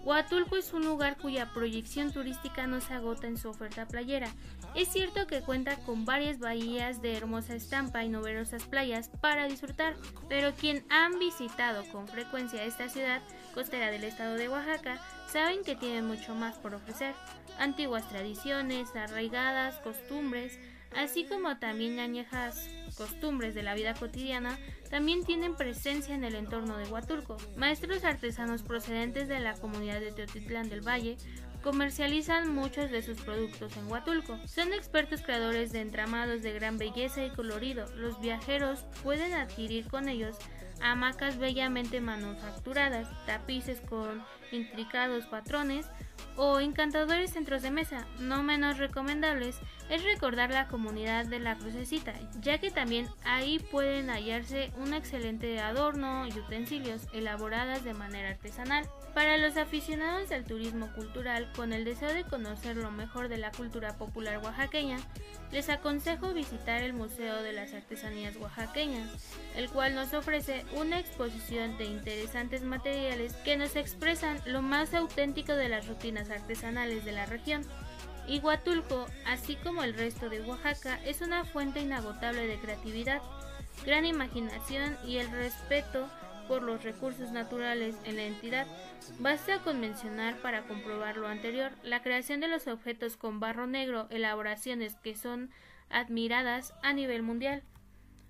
Huatulco 0.04 0.58
es 0.58 0.74
un 0.74 0.84
lugar 0.84 1.18
cuya 1.18 1.54
proyección 1.54 2.12
turística 2.12 2.68
no 2.68 2.82
se 2.82 2.94
agota 2.94 3.28
en 3.28 3.38
su 3.38 3.50
oferta 3.50 3.88
playera. 3.88 4.28
Es 4.76 4.90
cierto 4.90 5.28
que 5.28 5.42
cuenta 5.42 5.78
con 5.78 6.04
varias 6.04 6.40
bahías 6.40 7.02
de 7.02 7.16
hermosa 7.16 7.56
estampa 7.56 8.04
y 8.04 8.10
numerosas 8.10 8.66
playas 8.66 9.10
para 9.22 9.48
disfrutar, 9.48 9.96
pero 10.28 10.54
quien 10.56 10.86
han 10.90 11.20
visitado 11.20 11.86
con 11.92 12.10
frecuencia 12.10 12.66
esta 12.66 12.90
ciudad 12.90 13.22
costera 13.54 13.92
del 13.92 14.04
estado 14.04 14.36
de 14.36 14.50
Oaxaca 14.50 15.00
saben 15.28 15.64
que 15.64 15.78
tiene 15.78 16.02
mucho 16.02 16.36
más 16.36 16.58
por 16.58 16.74
ofrecer. 16.74 17.16
Antiguas 17.58 18.10
tradiciones, 18.10 18.94
arraigadas 18.98 19.76
costumbres, 19.78 20.60
así 20.96 21.26
como 21.26 21.58
también 21.58 22.00
añejas 22.00 22.70
costumbres 22.98 23.56
de 23.56 23.64
la 23.64 23.74
vida 23.74 23.94
cotidiana, 23.94 24.58
también 24.90 25.24
tienen 25.24 25.56
presencia 25.56 26.14
en 26.14 26.24
el 26.24 26.36
entorno 26.36 26.78
de 26.78 26.86
Huatulco. 26.86 27.38
Maestros 27.56 28.04
artesanos 28.04 28.64
procedentes 28.64 29.28
de 29.28 29.40
la 29.40 29.54
comunidad 29.54 30.00
de 30.00 30.12
Teotitlán 30.12 30.70
del 30.70 30.82
Valle 30.82 31.18
comercializan 31.64 32.54
muchos 32.54 32.92
de 32.92 33.02
sus 33.02 33.20
productos 33.22 33.76
en 33.78 33.90
Huatulco. 33.90 34.38
Son 34.46 34.74
expertos 34.74 35.22
creadores 35.22 35.72
de 35.72 35.80
entramados 35.80 36.44
de 36.44 36.54
gran 36.54 36.78
belleza 36.78 37.24
y 37.24 37.30
colorido. 37.30 37.86
Los 37.96 38.20
viajeros 38.20 38.86
pueden 39.02 39.34
adquirir 39.34 39.88
con 39.88 40.10
ellos 40.10 40.38
hamacas 40.84 41.38
bellamente 41.40 42.02
manufacturadas, 42.02 43.08
tapices 43.26 43.82
con 43.82 44.24
intricados 44.52 45.26
patrones 45.26 45.88
o 46.36 46.60
encantadores 46.60 47.32
centros 47.32 47.62
de 47.62 47.72
mesa. 47.72 48.06
No 48.20 48.44
menos 48.44 48.78
recomendables 48.78 49.60
es 49.90 50.04
recordar 50.04 50.52
la 50.52 50.68
comunidad 50.68 51.26
de 51.26 51.40
la 51.40 51.56
crucecita, 51.56 52.14
ya 52.42 52.58
que 52.58 52.70
también 52.70 53.08
ahí 53.26 53.60
pueden 53.72 54.10
hallarse 54.10 54.72
un 54.78 54.94
excelente 54.94 55.60
adorno 55.60 56.28
y 56.28 56.38
utensilios 56.38 57.08
elaboradas 57.14 57.84
de 57.84 57.94
manera 57.94 58.30
artesanal. 58.30 58.88
Para 59.14 59.38
los 59.38 59.58
aficionados 59.58 60.30
del 60.30 60.44
turismo 60.44 60.92
cultural 60.94 61.48
con 61.56 61.72
el 61.72 61.86
deseo 61.86 62.12
de 62.12 62.24
conocer 62.24 62.78
lo 62.78 62.90
mejor 62.90 63.30
de 63.30 63.38
la 63.38 63.52
cultura 63.52 63.96
popular 63.96 64.40
oaxaqueña, 64.40 64.98
les 65.52 65.70
aconsejo 65.70 66.34
visitar 66.34 66.82
el 66.82 66.94
Museo 66.94 67.44
de 67.44 67.54
las 67.54 67.76
Artesanías 67.76 68.36
Oaxaqueñas, 68.38 69.08
el 69.56 69.70
cual 69.70 69.94
nos 69.94 70.16
ofrece 70.16 70.66
una 70.76 71.00
exposición 71.00 71.78
de 71.78 71.86
interesantes 71.86 72.64
materiales 72.64 73.36
que 73.46 73.56
nos 73.56 73.76
expresan 73.76 74.40
lo 74.46 74.64
más 74.64 74.96
auténtico 74.96 75.54
de 75.54 75.70
las 75.70 75.88
rutinas 75.88 76.32
artesanales 76.32 77.06
de 77.06 77.12
la 77.12 77.28
región. 77.28 77.64
Iguatulco, 78.28 79.06
así 79.28 79.58
como 79.58 79.84
el 79.84 79.94
resto 79.94 80.30
de 80.30 80.42
Oaxaca, 80.42 81.00
es 81.06 81.22
una 81.22 81.46
fuente 81.46 81.82
inagotable 81.82 82.48
de 82.48 82.58
creatividad, 82.58 83.22
gran 83.86 84.06
imaginación 84.06 84.98
y 85.06 85.18
el 85.18 85.30
respeto 85.30 86.10
por 86.48 86.62
los 86.62 86.84
recursos 86.84 87.32
naturales 87.32 87.96
en 88.06 88.18
la 88.18 88.24
entidad. 88.24 88.68
Basta 89.20 89.60
con 89.60 89.80
mencionar 89.80 90.38
para 90.38 90.64
comprobar 90.64 91.18
lo 91.18 91.28
anterior 91.28 91.72
la 91.84 92.02
creación 92.02 92.40
de 92.40 92.48
los 92.48 92.68
objetos 92.68 93.18
con 93.18 93.40
barro 93.40 93.68
negro, 93.68 94.08
elaboraciones 94.10 94.96
que 94.96 95.16
son 95.16 95.50
admiradas 95.90 96.74
a 96.82 96.94
nivel 96.94 97.22
mundial. 97.22 97.64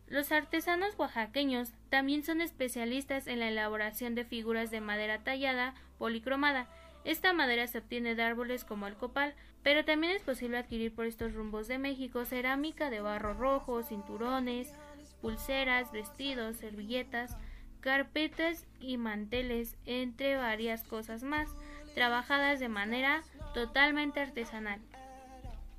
Los 0.08 0.32
artesanos 0.32 0.98
oaxaqueños 0.98 1.72
también 1.90 2.24
son 2.24 2.42
especialistas 2.42 3.28
en 3.28 3.40
la 3.40 3.48
elaboración 3.48 4.16
de 4.16 4.26
figuras 4.26 4.70
de 4.70 4.82
madera 4.82 5.24
tallada 5.24 5.74
policromada. 5.98 6.68
Esta 7.06 7.34
madera 7.34 7.68
se 7.68 7.80
obtiene 7.80 8.16
de 8.16 8.24
árboles 8.24 8.64
como 8.64 8.88
el 8.88 8.96
copal, 8.96 9.34
pero 9.64 9.86
también 9.86 10.14
es 10.14 10.22
posible 10.22 10.58
adquirir 10.58 10.94
por 10.94 11.06
estos 11.06 11.34
rumbos 11.34 11.68
de 11.68 11.78
México 11.78 12.26
cerámica 12.26 12.90
de 12.90 13.02
barro 13.02 13.34
rojo, 13.34 13.82
cinturones, 13.82 14.74
pulseras, 15.22 15.92
vestidos, 15.92 16.58
servilletas, 16.58 17.38
carpetas 17.84 18.66
y 18.80 18.96
manteles, 18.96 19.76
entre 19.86 20.38
varias 20.38 20.84
cosas 20.84 21.24
más, 21.24 21.50
trabajadas 21.96 22.62
de 22.62 22.70
manera 22.70 23.24
totalmente 23.54 24.22
artesanal. 24.22 24.80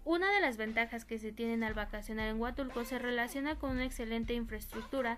Una 0.05 0.31
de 0.31 0.43
las 0.43 0.59
ventajas 0.59 1.07
que 1.07 1.19
se 1.19 1.33
tienen 1.33 1.65
al 1.65 1.73
vacacionar 1.73 2.29
en 2.29 2.39
Huatulco 2.39 2.85
se 2.85 2.99
relaciona 2.99 3.57
con 3.57 3.71
una 3.71 3.87
excelente 3.87 4.35
infraestructura 4.35 5.17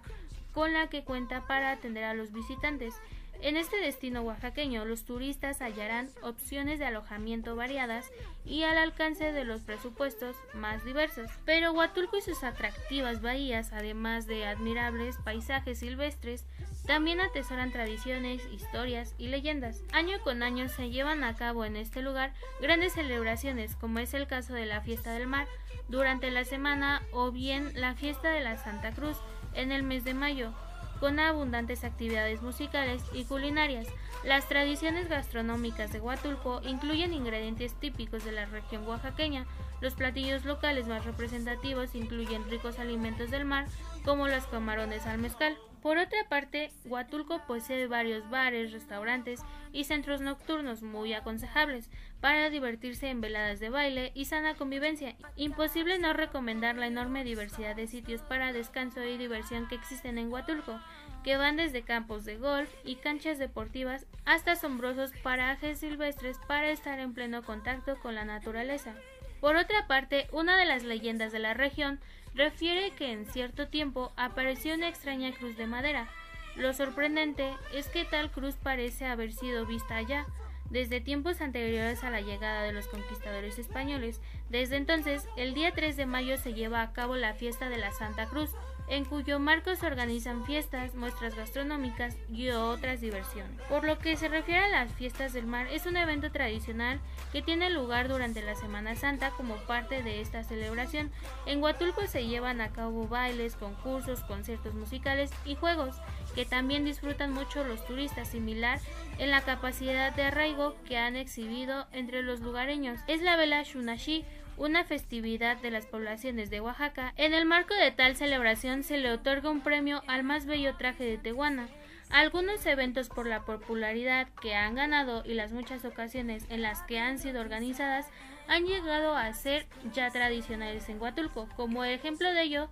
con 0.54 0.72
la 0.72 0.88
que 0.88 1.02
cuenta 1.02 1.44
para 1.48 1.72
atender 1.72 2.04
a 2.04 2.14
los 2.14 2.32
visitantes. 2.32 2.94
En 3.42 3.56
este 3.56 3.76
destino 3.78 4.22
oaxaqueño, 4.22 4.84
los 4.84 5.04
turistas 5.04 5.60
hallarán 5.60 6.08
opciones 6.22 6.78
de 6.78 6.86
alojamiento 6.86 7.54
variadas 7.54 8.10
y 8.44 8.62
al 8.62 8.78
alcance 8.78 9.32
de 9.32 9.44
los 9.44 9.60
presupuestos 9.62 10.36
más 10.54 10.84
diversos. 10.84 11.30
Pero 11.44 11.72
Huatulco 11.72 12.16
y 12.16 12.22
sus 12.22 12.42
atractivas 12.42 13.20
bahías, 13.20 13.72
además 13.72 14.26
de 14.26 14.46
admirables 14.46 15.16
paisajes 15.24 15.78
silvestres, 15.78 16.44
también 16.86 17.20
atesoran 17.20 17.72
tradiciones, 17.72 18.42
historias 18.52 19.14
y 19.18 19.28
leyendas. 19.28 19.82
Año 19.92 20.20
con 20.22 20.42
año 20.42 20.68
se 20.68 20.90
llevan 20.90 21.24
a 21.24 21.34
cabo 21.34 21.64
en 21.64 21.76
este 21.76 22.00
lugar 22.00 22.32
grandes 22.60 22.94
celebraciones, 22.94 23.74
como 23.76 23.98
es 23.98 24.14
el 24.14 24.26
caso 24.26 24.54
de 24.54 24.66
la 24.66 24.80
Fiesta 24.80 25.12
del 25.12 25.26
Mar 25.26 25.48
durante 25.88 26.30
la 26.30 26.44
semana 26.44 27.02
o 27.12 27.32
bien 27.32 27.72
la 27.74 27.94
Fiesta 27.94 28.30
de 28.30 28.40
la 28.40 28.56
Santa 28.56 28.92
Cruz 28.92 29.18
en 29.54 29.72
el 29.72 29.82
mes 29.82 30.04
de 30.04 30.14
mayo, 30.14 30.52
con 31.00 31.20
abundantes 31.20 31.84
actividades 31.84 32.42
musicales 32.42 33.02
y 33.12 33.24
culinarias. 33.24 33.86
Las 34.24 34.48
tradiciones 34.48 35.08
gastronómicas 35.08 35.92
de 35.92 36.00
Huatulco 36.00 36.60
incluyen 36.64 37.12
ingredientes 37.12 37.74
típicos 37.74 38.24
de 38.24 38.32
la 38.32 38.46
región 38.46 38.86
oaxaqueña. 38.86 39.46
Los 39.80 39.94
platillos 39.94 40.44
locales 40.44 40.86
más 40.88 41.04
representativos 41.04 41.94
incluyen 41.94 42.48
ricos 42.48 42.78
alimentos 42.78 43.30
del 43.30 43.44
mar, 43.44 43.66
como 44.04 44.26
los 44.26 44.46
camarones 44.46 45.06
al 45.06 45.18
mezcal. 45.18 45.56
Por 45.86 45.98
otra 45.98 46.24
parte, 46.28 46.72
Huatulco 46.84 47.42
posee 47.46 47.86
varios 47.86 48.28
bares, 48.28 48.72
restaurantes 48.72 49.40
y 49.72 49.84
centros 49.84 50.20
nocturnos 50.20 50.82
muy 50.82 51.12
aconsejables 51.12 51.90
para 52.20 52.50
divertirse 52.50 53.08
en 53.08 53.20
veladas 53.20 53.60
de 53.60 53.70
baile 53.70 54.10
y 54.12 54.24
sana 54.24 54.56
convivencia. 54.56 55.14
Imposible 55.36 56.00
no 56.00 56.12
recomendar 56.12 56.74
la 56.74 56.88
enorme 56.88 57.22
diversidad 57.22 57.76
de 57.76 57.86
sitios 57.86 58.20
para 58.22 58.52
descanso 58.52 59.00
y 59.04 59.16
diversión 59.16 59.68
que 59.68 59.76
existen 59.76 60.18
en 60.18 60.32
Huatulco, 60.32 60.80
que 61.22 61.36
van 61.36 61.56
desde 61.56 61.82
campos 61.82 62.24
de 62.24 62.36
golf 62.36 62.68
y 62.84 62.96
canchas 62.96 63.38
deportivas 63.38 64.06
hasta 64.24 64.52
asombrosos 64.52 65.12
parajes 65.22 65.78
silvestres 65.78 66.40
para 66.48 66.70
estar 66.70 66.98
en 66.98 67.14
pleno 67.14 67.44
contacto 67.44 67.94
con 68.00 68.16
la 68.16 68.24
naturaleza. 68.24 68.96
Por 69.40 69.54
otra 69.54 69.86
parte, 69.86 70.26
una 70.32 70.58
de 70.58 70.64
las 70.64 70.82
leyendas 70.82 71.30
de 71.30 71.38
la 71.38 71.54
región 71.54 72.00
refiere 72.36 72.92
que 72.92 73.12
en 73.12 73.26
cierto 73.26 73.68
tiempo 73.68 74.12
apareció 74.16 74.74
una 74.74 74.88
extraña 74.88 75.32
cruz 75.32 75.56
de 75.56 75.66
madera. 75.66 76.08
Lo 76.54 76.72
sorprendente 76.72 77.54
es 77.74 77.88
que 77.88 78.04
tal 78.04 78.30
cruz 78.30 78.56
parece 78.62 79.06
haber 79.06 79.32
sido 79.32 79.66
vista 79.66 79.96
allá 79.96 80.26
desde 80.70 81.00
tiempos 81.00 81.40
anteriores 81.40 82.02
a 82.04 82.10
la 82.10 82.20
llegada 82.20 82.62
de 82.62 82.72
los 82.72 82.88
conquistadores 82.88 83.58
españoles. 83.58 84.20
Desde 84.50 84.76
entonces, 84.76 85.28
el 85.36 85.54
día 85.54 85.72
3 85.72 85.96
de 85.96 86.06
mayo 86.06 86.36
se 86.38 86.54
lleva 86.54 86.82
a 86.82 86.92
cabo 86.92 87.16
la 87.16 87.34
fiesta 87.34 87.68
de 87.68 87.78
la 87.78 87.92
Santa 87.92 88.26
Cruz, 88.26 88.50
en 88.88 89.04
cuyo 89.04 89.38
marco 89.38 89.74
se 89.74 89.86
organizan 89.86 90.44
fiestas, 90.44 90.94
muestras 90.94 91.34
gastronómicas 91.34 92.16
y 92.30 92.50
otras 92.50 93.00
diversiones. 93.00 93.60
Por 93.68 93.84
lo 93.84 93.98
que 93.98 94.16
se 94.16 94.28
refiere 94.28 94.60
a 94.60 94.68
las 94.68 94.92
fiestas 94.92 95.32
del 95.32 95.46
mar, 95.46 95.66
es 95.68 95.86
un 95.86 95.96
evento 95.96 96.30
tradicional 96.30 97.00
que 97.32 97.42
tiene 97.42 97.70
lugar 97.70 98.08
durante 98.08 98.42
la 98.42 98.54
Semana 98.54 98.94
Santa 98.94 99.30
como 99.30 99.56
parte 99.66 100.02
de 100.02 100.20
esta 100.20 100.44
celebración. 100.44 101.10
En 101.46 101.62
Huatulco 101.62 102.06
se 102.06 102.26
llevan 102.26 102.60
a 102.60 102.72
cabo 102.72 103.08
bailes, 103.08 103.56
concursos, 103.56 104.20
conciertos 104.20 104.74
musicales 104.74 105.30
y 105.44 105.56
juegos 105.56 105.96
que 106.34 106.44
también 106.44 106.84
disfrutan 106.84 107.32
mucho 107.32 107.64
los 107.64 107.84
turistas, 107.86 108.28
similar 108.28 108.78
en 109.18 109.30
la 109.30 109.40
capacidad 109.40 110.14
de 110.14 110.24
arraigo 110.24 110.76
que 110.84 110.98
han 110.98 111.16
exhibido 111.16 111.86
entre 111.92 112.22
los 112.22 112.40
lugareños. 112.40 113.00
Es 113.06 113.22
la 113.22 113.36
vela 113.36 113.62
Shunashi, 113.62 114.24
una 114.56 114.84
festividad 114.84 115.56
de 115.58 115.70
las 115.70 115.86
poblaciones 115.86 116.50
de 116.50 116.60
Oaxaca. 116.60 117.12
En 117.16 117.34
el 117.34 117.44
marco 117.44 117.74
de 117.74 117.90
tal 117.90 118.16
celebración 118.16 118.82
se 118.82 118.98
le 118.98 119.12
otorga 119.12 119.50
un 119.50 119.60
premio 119.60 120.02
al 120.06 120.22
más 120.22 120.46
bello 120.46 120.76
traje 120.76 121.04
de 121.04 121.18
Tehuana. 121.18 121.68
Algunos 122.10 122.64
eventos 122.66 123.08
por 123.08 123.26
la 123.26 123.44
popularidad 123.44 124.28
que 124.40 124.54
han 124.54 124.76
ganado 124.76 125.22
y 125.24 125.34
las 125.34 125.52
muchas 125.52 125.84
ocasiones 125.84 126.44
en 126.50 126.62
las 126.62 126.82
que 126.82 126.98
han 126.98 127.18
sido 127.18 127.40
organizadas 127.40 128.06
han 128.48 128.64
llegado 128.64 129.16
a 129.16 129.32
ser 129.32 129.66
ya 129.92 130.10
tradicionales 130.10 130.88
en 130.88 131.00
Huatulco. 131.00 131.48
Como 131.56 131.84
ejemplo 131.84 132.32
de 132.32 132.42
ello, 132.42 132.68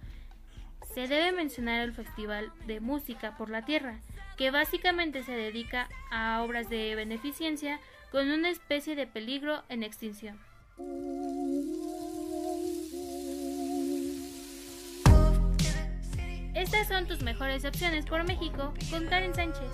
se 0.95 1.09
debe 1.09 1.33
mencionar 1.33 1.81
el 1.81 1.93
Festival 1.93 2.53
de 2.67 2.79
Música 2.79 3.37
por 3.37 3.51
la 3.51 3.65
Tierra, 3.65 3.99
que 4.37 4.53
básicamente 4.53 5.25
se 5.25 5.33
dedica 5.33 5.89
a 6.13 6.43
obras 6.43 6.69
de 6.69 6.95
beneficencia 6.95 7.81
con 8.13 8.31
una 8.31 8.51
especie 8.51 8.95
de 8.95 9.09
peligro 9.09 9.65
en 9.69 9.83
extinción. 9.83 10.39
Estas 16.55 16.87
son 16.87 17.07
tus 17.07 17.21
mejores 17.21 17.65
opciones 17.65 18.07
por 18.07 18.23
México 18.23 18.73
con 18.91 19.07
Karen 19.07 19.35
Sánchez. 19.35 19.71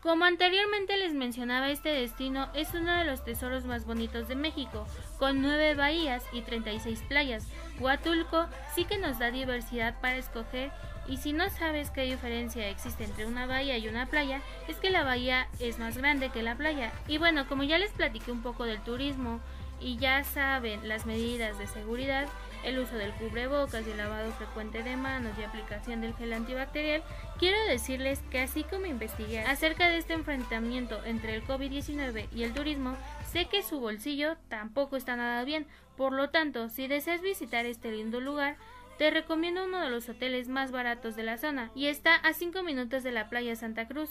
Como 0.00 0.24
anteriormente 0.24 0.96
les 0.96 1.12
mencionaba, 1.12 1.68
este 1.68 1.90
destino 1.90 2.48
es 2.54 2.72
uno 2.72 2.96
de 2.96 3.04
los 3.04 3.24
tesoros 3.24 3.66
más 3.66 3.84
bonitos 3.84 4.28
de 4.28 4.36
México, 4.36 4.86
con 5.18 5.42
nueve 5.42 5.74
bahías 5.74 6.24
y 6.32 6.40
36 6.40 7.02
playas. 7.08 7.46
Huatulco 7.78 8.46
sí 8.74 8.84
que 8.84 8.96
nos 8.96 9.18
da 9.18 9.30
diversidad 9.30 10.00
para 10.00 10.16
escoger 10.16 10.70
y 11.08 11.18
si 11.18 11.32
no 11.32 11.50
sabes 11.50 11.90
qué 11.90 12.02
diferencia 12.02 12.68
existe 12.68 13.04
entre 13.04 13.26
una 13.26 13.46
bahía 13.46 13.76
y 13.76 13.88
una 13.88 14.06
playa, 14.06 14.40
es 14.66 14.76
que 14.76 14.90
la 14.90 15.04
bahía 15.04 15.48
es 15.60 15.78
más 15.78 15.98
grande 15.98 16.30
que 16.30 16.42
la 16.42 16.56
playa. 16.56 16.92
Y 17.06 17.18
bueno, 17.18 17.46
como 17.46 17.64
ya 17.64 17.76
les 17.76 17.92
platiqué 17.92 18.32
un 18.32 18.42
poco 18.42 18.64
del 18.64 18.80
turismo 18.80 19.40
y 19.80 19.96
ya 19.98 20.24
saben 20.24 20.88
las 20.88 21.06
medidas 21.06 21.58
de 21.58 21.66
seguridad, 21.66 22.28
el 22.64 22.78
uso 22.78 22.96
del 22.96 23.12
cubrebocas 23.12 23.86
y 23.86 23.90
el 23.90 23.98
lavado 23.98 24.32
frecuente 24.32 24.82
de 24.82 24.96
manos 24.96 25.38
y 25.38 25.42
aplicación 25.42 26.00
del 26.00 26.14
gel 26.14 26.32
antibacterial, 26.32 27.02
quiero 27.38 27.58
decirles 27.68 28.20
que 28.30 28.40
así 28.40 28.64
como 28.64 28.86
investigué 28.86 29.40
acerca 29.40 29.88
de 29.88 29.98
este 29.98 30.14
enfrentamiento 30.14 31.04
entre 31.04 31.34
el 31.34 31.44
COVID-19 31.44 32.28
y 32.34 32.42
el 32.42 32.54
turismo, 32.54 32.96
sé 33.30 33.46
que 33.46 33.62
su 33.62 33.80
bolsillo 33.80 34.36
tampoco 34.48 34.96
está 34.96 35.16
nada 35.16 35.44
bien, 35.44 35.66
por 35.96 36.12
lo 36.12 36.30
tanto, 36.30 36.68
si 36.68 36.88
deseas 36.88 37.22
visitar 37.22 37.66
este 37.66 37.92
lindo 37.92 38.20
lugar, 38.20 38.56
te 38.98 39.10
recomiendo 39.10 39.64
uno 39.64 39.80
de 39.80 39.90
los 39.90 40.08
hoteles 40.08 40.48
más 40.48 40.72
baratos 40.72 41.16
de 41.16 41.22
la 41.22 41.36
zona 41.36 41.70
y 41.74 41.86
está 41.86 42.14
a 42.16 42.32
5 42.32 42.62
minutos 42.62 43.02
de 43.02 43.12
la 43.12 43.28
playa 43.28 43.54
Santa 43.56 43.86
Cruz. 43.86 44.10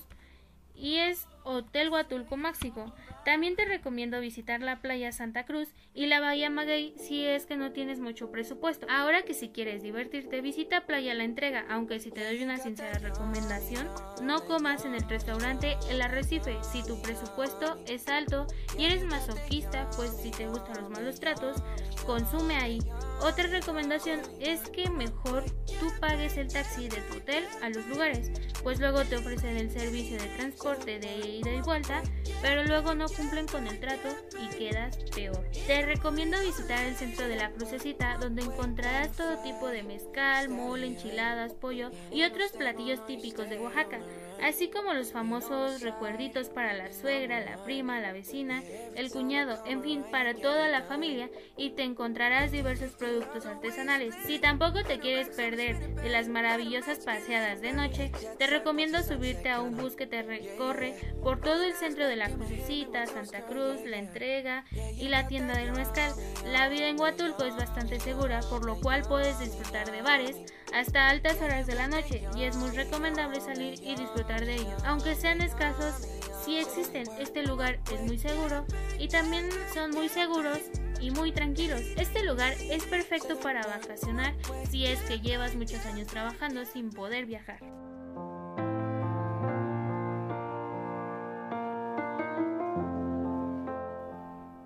y 0.75 0.97
es 0.97 1.27
Hotel 1.45 1.89
Huatulco 1.89 2.37
Máxico. 2.37 2.93
También 3.23 3.55
te 3.55 3.65
recomiendo 3.65 4.19
visitar 4.19 4.61
la 4.61 4.81
playa 4.81 5.11
Santa 5.11 5.45
Cruz 5.45 5.69
y 5.93 6.07
la 6.07 6.19
bahía 6.19 6.49
Maguey 6.49 6.93
si 6.97 7.25
es 7.25 7.45
que 7.45 7.55
no 7.55 7.71
tienes 7.71 7.99
mucho 7.99 8.31
presupuesto. 8.31 8.85
Ahora 8.89 9.23
que 9.23 9.33
si 9.33 9.49
quieres 9.49 9.81
divertirte, 9.81 10.41
visita 10.41 10.85
Playa 10.85 11.13
La 11.13 11.23
Entrega, 11.23 11.65
aunque 11.69 11.99
si 11.99 12.11
te 12.11 12.23
doy 12.23 12.43
una 12.43 12.57
sincera 12.57 12.99
recomendación, 12.99 13.87
no 14.21 14.45
comas 14.45 14.85
en 14.85 14.95
el 14.95 15.07
restaurante 15.07 15.77
El 15.89 16.01
Arrecife 16.01 16.57
si 16.61 16.83
tu 16.83 17.01
presupuesto 17.01 17.79
es 17.87 18.07
alto 18.09 18.47
y 18.77 18.85
eres 18.85 19.03
masoquista, 19.05 19.89
pues 19.95 20.11
si 20.21 20.31
te 20.31 20.47
gustan 20.47 20.81
los 20.81 20.89
malos 20.89 21.19
tratos, 21.19 21.63
consume 22.05 22.55
ahí. 22.57 22.79
Otra 23.21 23.47
recomendación 23.47 24.19
es 24.39 24.61
que 24.69 24.89
mejor 24.89 25.45
tú 25.79 25.87
pagues 25.99 26.37
el 26.37 26.51
taxi 26.51 26.89
de 26.89 27.01
tu 27.01 27.17
hotel 27.17 27.45
a 27.61 27.69
los 27.69 27.87
lugares, 27.87 28.31
pues 28.61 28.79
luego 28.79 29.03
te 29.03 29.17
ofrecen 29.17 29.57
el 29.57 29.71
servicio 29.71 30.17
de 30.17 30.27
transporte 30.29 30.99
de 30.99 31.34
ida 31.35 31.51
y 31.51 31.61
vuelta, 31.61 32.01
pero 32.41 32.63
luego 32.63 32.95
no 32.95 33.07
cumplen 33.07 33.47
con 33.47 33.67
el 33.67 33.79
trato 33.79 34.09
y 34.41 34.47
quedas 34.55 34.97
peor. 35.13 35.45
Te 35.67 35.85
recomiendo 35.85 36.39
visitar 36.41 36.83
el 36.85 36.95
centro 36.95 37.27
de 37.27 37.35
la 37.35 37.51
Crucecita, 37.51 38.17
donde 38.17 38.43
encontrarás 38.43 39.11
todo 39.11 39.37
tipo 39.39 39.67
de 39.67 39.83
mezcal, 39.83 40.49
mole, 40.49 40.87
enchiladas, 40.87 41.53
pollo 41.53 41.91
y 42.11 42.23
otros 42.23 42.51
platillos 42.51 43.05
típicos 43.05 43.49
de 43.49 43.59
Oaxaca 43.59 43.99
así 44.41 44.69
como 44.69 44.93
los 44.93 45.11
famosos 45.11 45.81
recuerditos 45.81 46.49
para 46.49 46.73
la 46.73 46.91
suegra, 46.91 47.39
la 47.39 47.63
prima, 47.63 47.99
la 47.99 48.13
vecina, 48.13 48.63
el 48.95 49.11
cuñado, 49.11 49.61
en 49.65 49.81
fin, 49.81 50.03
para 50.11 50.33
toda 50.33 50.67
la 50.69 50.83
familia 50.83 51.29
y 51.57 51.71
te 51.71 51.83
encontrarás 51.83 52.51
diversos 52.51 52.91
productos 52.91 53.45
artesanales. 53.45 54.15
Si 54.25 54.39
tampoco 54.39 54.83
te 54.83 54.99
quieres 54.99 55.29
perder 55.29 55.95
de 55.95 56.09
las 56.09 56.27
maravillosas 56.27 56.99
paseadas 56.99 57.61
de 57.61 57.73
noche, 57.73 58.11
te 58.37 58.47
recomiendo 58.47 59.01
subirte 59.03 59.49
a 59.49 59.61
un 59.61 59.77
bus 59.77 59.95
que 59.95 60.07
te 60.07 60.21
recorre 60.21 60.95
por 61.23 61.41
todo 61.41 61.63
el 61.63 61.73
centro 61.73 62.07
de 62.07 62.15
la 62.15 62.29
Crucecita, 62.29 63.05
Santa 63.05 63.41
Cruz, 63.45 63.81
La 63.85 63.97
Entrega 63.97 64.65
y 64.97 65.07
la 65.09 65.27
tienda 65.27 65.57
del 65.57 65.71
Mezcal. 65.71 66.11
La 66.45 66.69
vida 66.69 66.87
en 66.87 66.99
Huatulco 66.99 67.43
es 67.43 67.55
bastante 67.55 67.99
segura, 67.99 68.41
por 68.49 68.65
lo 68.65 68.79
cual 68.79 69.03
puedes 69.07 69.39
disfrutar 69.39 69.91
de 69.91 70.01
bares 70.01 70.37
hasta 70.75 71.09
altas 71.09 71.41
horas 71.41 71.67
de 71.67 71.75
la 71.75 71.87
noche 71.87 72.21
y 72.35 72.43
es 72.43 72.57
muy 72.57 72.69
recomendable 72.71 73.39
salir 73.39 73.75
y 73.81 73.95
disfrutar 73.95 74.45
de 74.45 74.55
ellos. 74.55 74.83
Aunque 74.85 75.15
sean 75.15 75.41
escasos, 75.41 76.05
si 76.43 76.57
existen. 76.57 77.07
Este 77.17 77.43
lugar 77.43 77.79
es 77.93 78.01
muy 78.01 78.17
seguro 78.17 78.65
y 78.99 79.07
también 79.07 79.49
son 79.73 79.91
muy 79.91 80.09
seguros 80.09 80.59
y 80.99 81.11
muy 81.11 81.31
tranquilos. 81.31 81.81
Este 81.95 82.23
lugar 82.25 82.53
es 82.59 82.83
perfecto 82.83 83.39
para 83.39 83.65
vacacionar 83.65 84.35
si 84.69 84.85
es 84.85 84.99
que 85.01 85.19
llevas 85.19 85.55
muchos 85.55 85.83
años 85.85 86.07
trabajando 86.07 86.65
sin 86.65 86.91
poder 86.91 87.25
viajar. 87.25 87.59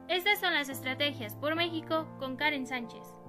Estas 0.08 0.40
son 0.40 0.56
las 0.56 0.70
estrategias 0.70 1.36
por 1.36 1.56
México 1.56 2.08
con 2.18 2.36
Karen 2.36 2.66
Sánchez. 2.66 3.20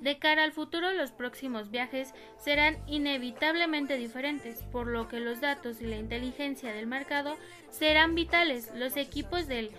De 0.00 0.18
cara 0.18 0.44
al 0.44 0.52
futuro, 0.52 0.92
los 0.92 1.10
próximos 1.10 1.70
viajes 1.70 2.14
serán 2.38 2.78
inevitablemente 2.86 3.96
diferentes, 3.96 4.62
por 4.72 4.86
lo 4.86 5.08
que 5.08 5.20
los 5.20 5.40
datos 5.40 5.80
y 5.80 5.86
la 5.86 5.96
inteligencia 5.96 6.72
del 6.72 6.86
mercado 6.86 7.36
serán 7.70 8.14
vitales. 8.14 8.70
Los 8.74 8.96
equipos 8.96 9.46
del 9.46 9.70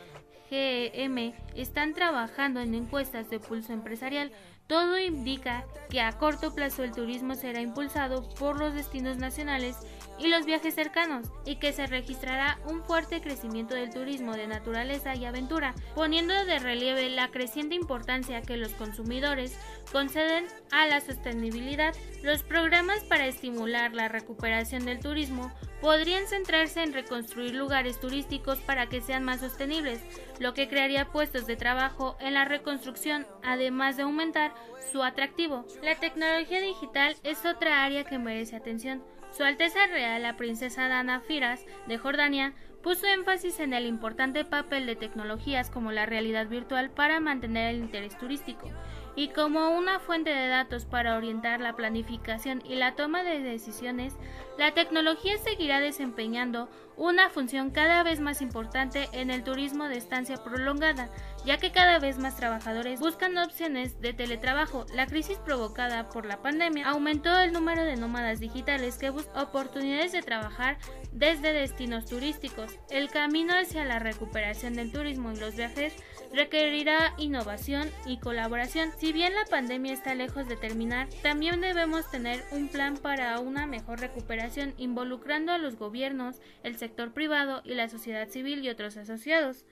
GEM 0.50 1.34
están 1.56 1.94
trabajando 1.94 2.60
en 2.60 2.76
encuestas 2.76 3.30
de 3.30 3.40
pulso 3.40 3.72
empresarial. 3.72 4.32
Todo 4.68 5.00
indica 5.00 5.66
que 5.90 6.02
a 6.02 6.12
corto 6.18 6.54
plazo 6.54 6.84
el 6.84 6.92
turismo 6.92 7.36
será 7.36 7.62
impulsado 7.62 8.28
por 8.36 8.60
los 8.60 8.74
destinos 8.74 9.18
nacionales 9.18 9.78
y 10.22 10.28
los 10.28 10.46
viajes 10.46 10.76
cercanos, 10.76 11.28
y 11.46 11.56
que 11.56 11.74
se 11.74 11.88
registrará 11.88 12.60
un 12.66 12.84
fuerte 12.84 13.22
crecimiento 13.22 13.74
del 13.74 13.92
turismo 13.92 14.34
de 14.34 14.46
naturaleza 14.46 15.16
y 15.16 15.26
aventura, 15.26 15.74
poniendo 15.96 16.34
de 16.46 16.60
relieve 16.60 17.10
la 17.10 17.30
creciente 17.30 17.74
importancia 17.74 18.42
que 18.44 18.58
los 18.58 18.72
consumidores 18.74 19.58
conceden 19.92 20.46
a 20.72 20.86
la 20.86 21.02
sostenibilidad. 21.02 21.96
Los 22.22 22.44
programas 22.44 23.04
para 23.06 23.26
estimular 23.26 23.94
la 23.94 24.10
recuperación 24.10 24.86
del 24.86 25.00
turismo 25.00 25.52
podrían 25.82 26.28
centrarse 26.28 26.84
en 26.84 26.94
reconstruir 26.94 27.56
lugares 27.56 28.00
turísticos 28.00 28.60
para 28.60 28.88
que 28.88 29.02
sean 29.02 29.24
más 29.24 29.40
sostenibles, 29.40 30.00
lo 30.40 30.54
que 30.54 30.68
crearía 30.68 31.12
puestos 31.12 31.48
de 31.48 31.56
trabajo 31.56 32.16
en 32.20 32.36
la 32.36 32.46
reconstrucción, 32.46 33.26
además 33.44 33.98
de 33.98 34.04
aumentar 34.04 34.54
su 34.92 35.02
atractivo. 35.02 35.66
La 35.82 35.96
tecnología 35.96 36.62
digital 36.62 37.16
es 37.24 37.44
otra 37.46 37.84
área 37.84 38.04
que 38.04 38.20
merece 38.20 38.56
atención 38.56 39.02
su 39.32 39.44
Alteza 39.44 39.88
Real, 39.88 40.22
la 40.22 40.38
princesa 40.38 40.88
Dana 40.88 41.22
Firas 41.22 41.66
de 41.88 41.98
Jordania, 41.98 42.54
puso 42.82 43.08
énfasis 43.08 43.60
en 43.60 43.74
el 43.74 43.86
importante 43.86 44.44
papel 44.44 44.86
de 44.86 44.96
tecnologías 44.96 45.70
como 45.70 45.92
la 45.92 46.06
realidad 46.06 46.48
virtual 46.48 46.90
para 46.90 47.20
mantener 47.20 47.76
el 47.76 47.82
interés 47.82 48.18
turístico 48.18 48.70
y 49.16 49.30
como 49.30 49.70
una 49.72 50.00
fuente 50.00 50.30
de 50.32 50.48
datos 50.48 50.86
para 50.86 51.18
orientar 51.18 51.60
la 51.60 51.76
planificación 51.76 52.62
y 52.66 52.76
la 52.76 52.96
toma 52.96 53.24
de 53.24 53.42
decisiones, 53.42 54.16
la 54.58 54.74
tecnología 54.74 55.38
seguirá 55.38 55.80
desempeñando 55.80 56.70
una 56.98 57.30
función 57.30 57.72
cada 57.72 58.04
vez 58.04 58.20
más 58.20 58.42
importante 58.42 59.10
en 59.14 59.32
el 59.32 59.44
turismo 59.44 59.88
de 59.88 59.98
estancia 59.98 60.38
prolongada, 60.44 61.10
ya 61.46 61.58
que 61.58 61.72
cada 61.72 62.00
vez 62.00 62.20
más 62.20 62.36
trabajadores 62.36 63.00
buscan 63.00 63.38
opciones 63.38 64.00
de 64.02 64.14
teletrabajo. 64.14 64.86
La 64.94 65.08
crisis 65.08 65.38
provocada 65.38 66.10
por 66.10 66.26
la 66.26 66.42
pandemia 66.42 66.88
aumentó 66.88 67.40
el 67.40 67.54
número 67.54 67.84
de 67.84 67.96
nómadas 67.96 68.40
digitales 68.40 68.98
que 68.98 69.10
buscan 69.10 69.44
oportunidades 69.44 70.12
de 70.12 70.22
trabajar 70.22 70.78
desde 71.12 71.54
destinos 71.54 72.06
turísticos. 72.06 72.78
El 72.90 73.10
camino 73.10 73.54
hacia 73.54 73.84
la 73.84 74.00
recuperación 74.00 74.74
del 74.74 74.92
turismo 74.92 75.32
y 75.32 75.38
los 75.38 75.56
viajes 75.56 75.94
requerirá 76.34 77.14
innovación 77.18 77.90
y 78.06 78.20
colaboración. 78.20 78.92
Si 78.98 79.12
bien 79.12 79.34
la 79.34 79.46
pandemia 79.50 79.94
está 79.94 80.16
lejos 80.16 80.48
de 80.48 80.56
terminar, 80.56 81.10
también 81.22 81.60
debemos 81.60 82.10
tener 82.10 82.44
un 82.52 82.70
plan 82.70 82.96
para 82.96 83.40
una 83.40 83.66
mejor 83.66 84.00
recuperación 84.00 84.74
involucrando 84.78 85.52
a 85.52 85.58
los 85.58 85.76
gobiernos, 85.76 86.38
el 86.64 86.78
sector 86.78 86.91
privado 87.14 87.62
y 87.64 87.74
la 87.74 87.90
sociedad 87.90 88.30
civil 88.30 88.64
y 88.64 88.70
otros 88.70 88.98
asociados 88.98 89.66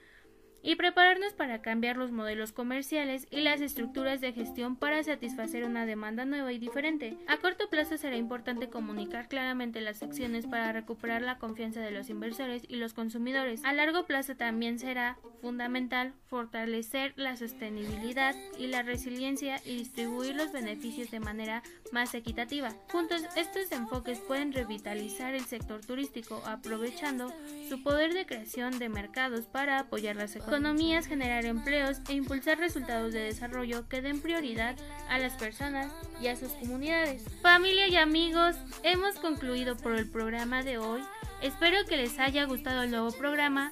y 0.62 0.76
prepararnos 0.76 1.32
para 1.32 1.62
cambiar 1.62 1.96
los 1.96 2.12
modelos 2.12 2.52
comerciales 2.52 3.26
y 3.30 3.40
las 3.40 3.60
estructuras 3.60 4.20
de 4.20 4.32
gestión 4.32 4.76
para 4.76 5.02
satisfacer 5.02 5.64
una 5.64 5.86
demanda 5.86 6.24
nueva 6.24 6.52
y 6.52 6.58
diferente. 6.58 7.16
A 7.28 7.38
corto 7.38 7.68
plazo 7.70 7.96
será 7.96 8.16
importante 8.16 8.68
comunicar 8.68 9.28
claramente 9.28 9.80
las 9.80 10.02
acciones 10.02 10.46
para 10.46 10.72
recuperar 10.72 11.22
la 11.22 11.38
confianza 11.38 11.80
de 11.80 11.90
los 11.90 12.10
inversores 12.10 12.62
y 12.68 12.76
los 12.76 12.94
consumidores. 12.94 13.64
A 13.64 13.72
largo 13.72 14.04
plazo 14.06 14.36
también 14.36 14.78
será 14.78 15.18
fundamental 15.40 16.12
fortalecer 16.26 17.14
la 17.16 17.36
sostenibilidad 17.36 18.34
y 18.58 18.66
la 18.66 18.82
resiliencia 18.82 19.60
y 19.64 19.76
distribuir 19.76 20.34
los 20.34 20.52
beneficios 20.52 21.10
de 21.10 21.20
manera 21.20 21.62
más 21.92 22.14
equitativa. 22.14 22.70
Juntos, 22.90 23.22
estos 23.36 23.72
enfoques 23.72 24.18
pueden 24.20 24.52
revitalizar 24.52 25.34
el 25.34 25.44
sector 25.44 25.84
turístico 25.84 26.42
aprovechando 26.46 27.32
su 27.68 27.82
poder 27.82 28.14
de 28.14 28.26
creación 28.26 28.78
de 28.78 28.88
mercados 28.88 29.46
para 29.46 29.78
apoyar 29.78 30.16
las 30.16 30.36
economías, 30.50 31.06
generar 31.06 31.44
empleos 31.44 31.98
e 32.08 32.14
impulsar 32.14 32.58
resultados 32.58 33.12
de 33.12 33.20
desarrollo 33.20 33.88
que 33.88 34.02
den 34.02 34.20
prioridad 34.20 34.74
a 35.08 35.18
las 35.18 35.34
personas 35.34 35.92
y 36.20 36.26
a 36.26 36.34
sus 36.34 36.50
comunidades. 36.54 37.22
Familia 37.40 37.86
y 37.86 37.94
amigos, 37.94 38.56
hemos 38.82 39.14
concluido 39.16 39.76
por 39.76 39.94
el 39.94 40.10
programa 40.10 40.64
de 40.64 40.78
hoy. 40.78 41.02
Espero 41.40 41.84
que 41.88 41.96
les 41.96 42.18
haya 42.18 42.46
gustado 42.46 42.82
el 42.82 42.90
nuevo 42.90 43.12
programa. 43.12 43.70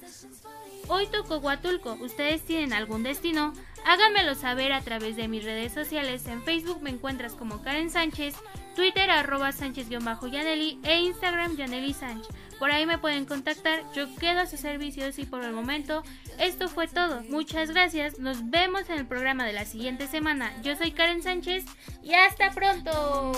Hoy 0.86 1.08
tocó 1.08 1.38
Huatulco. 1.38 1.94
¿Ustedes 2.00 2.42
tienen 2.42 2.72
algún 2.72 3.02
destino? 3.02 3.52
Háganmelo 3.84 4.36
saber 4.36 4.72
a 4.72 4.80
través 4.80 5.16
de 5.16 5.26
mis 5.26 5.44
redes 5.44 5.72
sociales. 5.72 6.26
En 6.28 6.44
Facebook 6.44 6.80
me 6.80 6.90
encuentras 6.90 7.34
como 7.34 7.60
Karen 7.60 7.90
Sánchez, 7.90 8.36
Twitter 8.76 9.10
arroba 9.10 9.50
Sánchez-Yaneli 9.50 10.78
e 10.84 11.00
Instagram 11.00 11.56
Yaneli 11.56 11.92
Sánchez. 11.92 12.28
Por 12.58 12.70
ahí 12.70 12.86
me 12.86 12.98
pueden 12.98 13.24
contactar, 13.24 13.84
yo 13.94 14.12
quedo 14.16 14.40
a 14.40 14.46
sus 14.46 14.60
servicios 14.60 15.18
y 15.18 15.24
por 15.24 15.44
el 15.44 15.52
momento 15.52 16.02
esto 16.38 16.68
fue 16.68 16.88
todo. 16.88 17.22
Muchas 17.28 17.70
gracias, 17.70 18.18
nos 18.18 18.50
vemos 18.50 18.88
en 18.88 18.98
el 18.98 19.06
programa 19.06 19.44
de 19.44 19.52
la 19.52 19.64
siguiente 19.64 20.06
semana. 20.06 20.52
Yo 20.62 20.76
soy 20.76 20.92
Karen 20.92 21.22
Sánchez 21.22 21.64
y 22.02 22.14
hasta 22.14 22.50
pronto. 22.50 23.32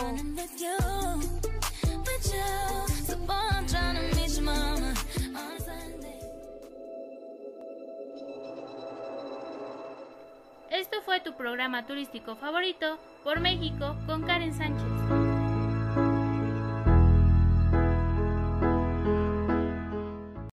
Esto 10.70 11.02
fue 11.02 11.20
tu 11.20 11.36
programa 11.36 11.86
turístico 11.86 12.36
favorito 12.36 12.98
por 13.24 13.40
México 13.40 13.96
con 14.06 14.22
Karen 14.22 14.54
Sánchez. 14.54 15.29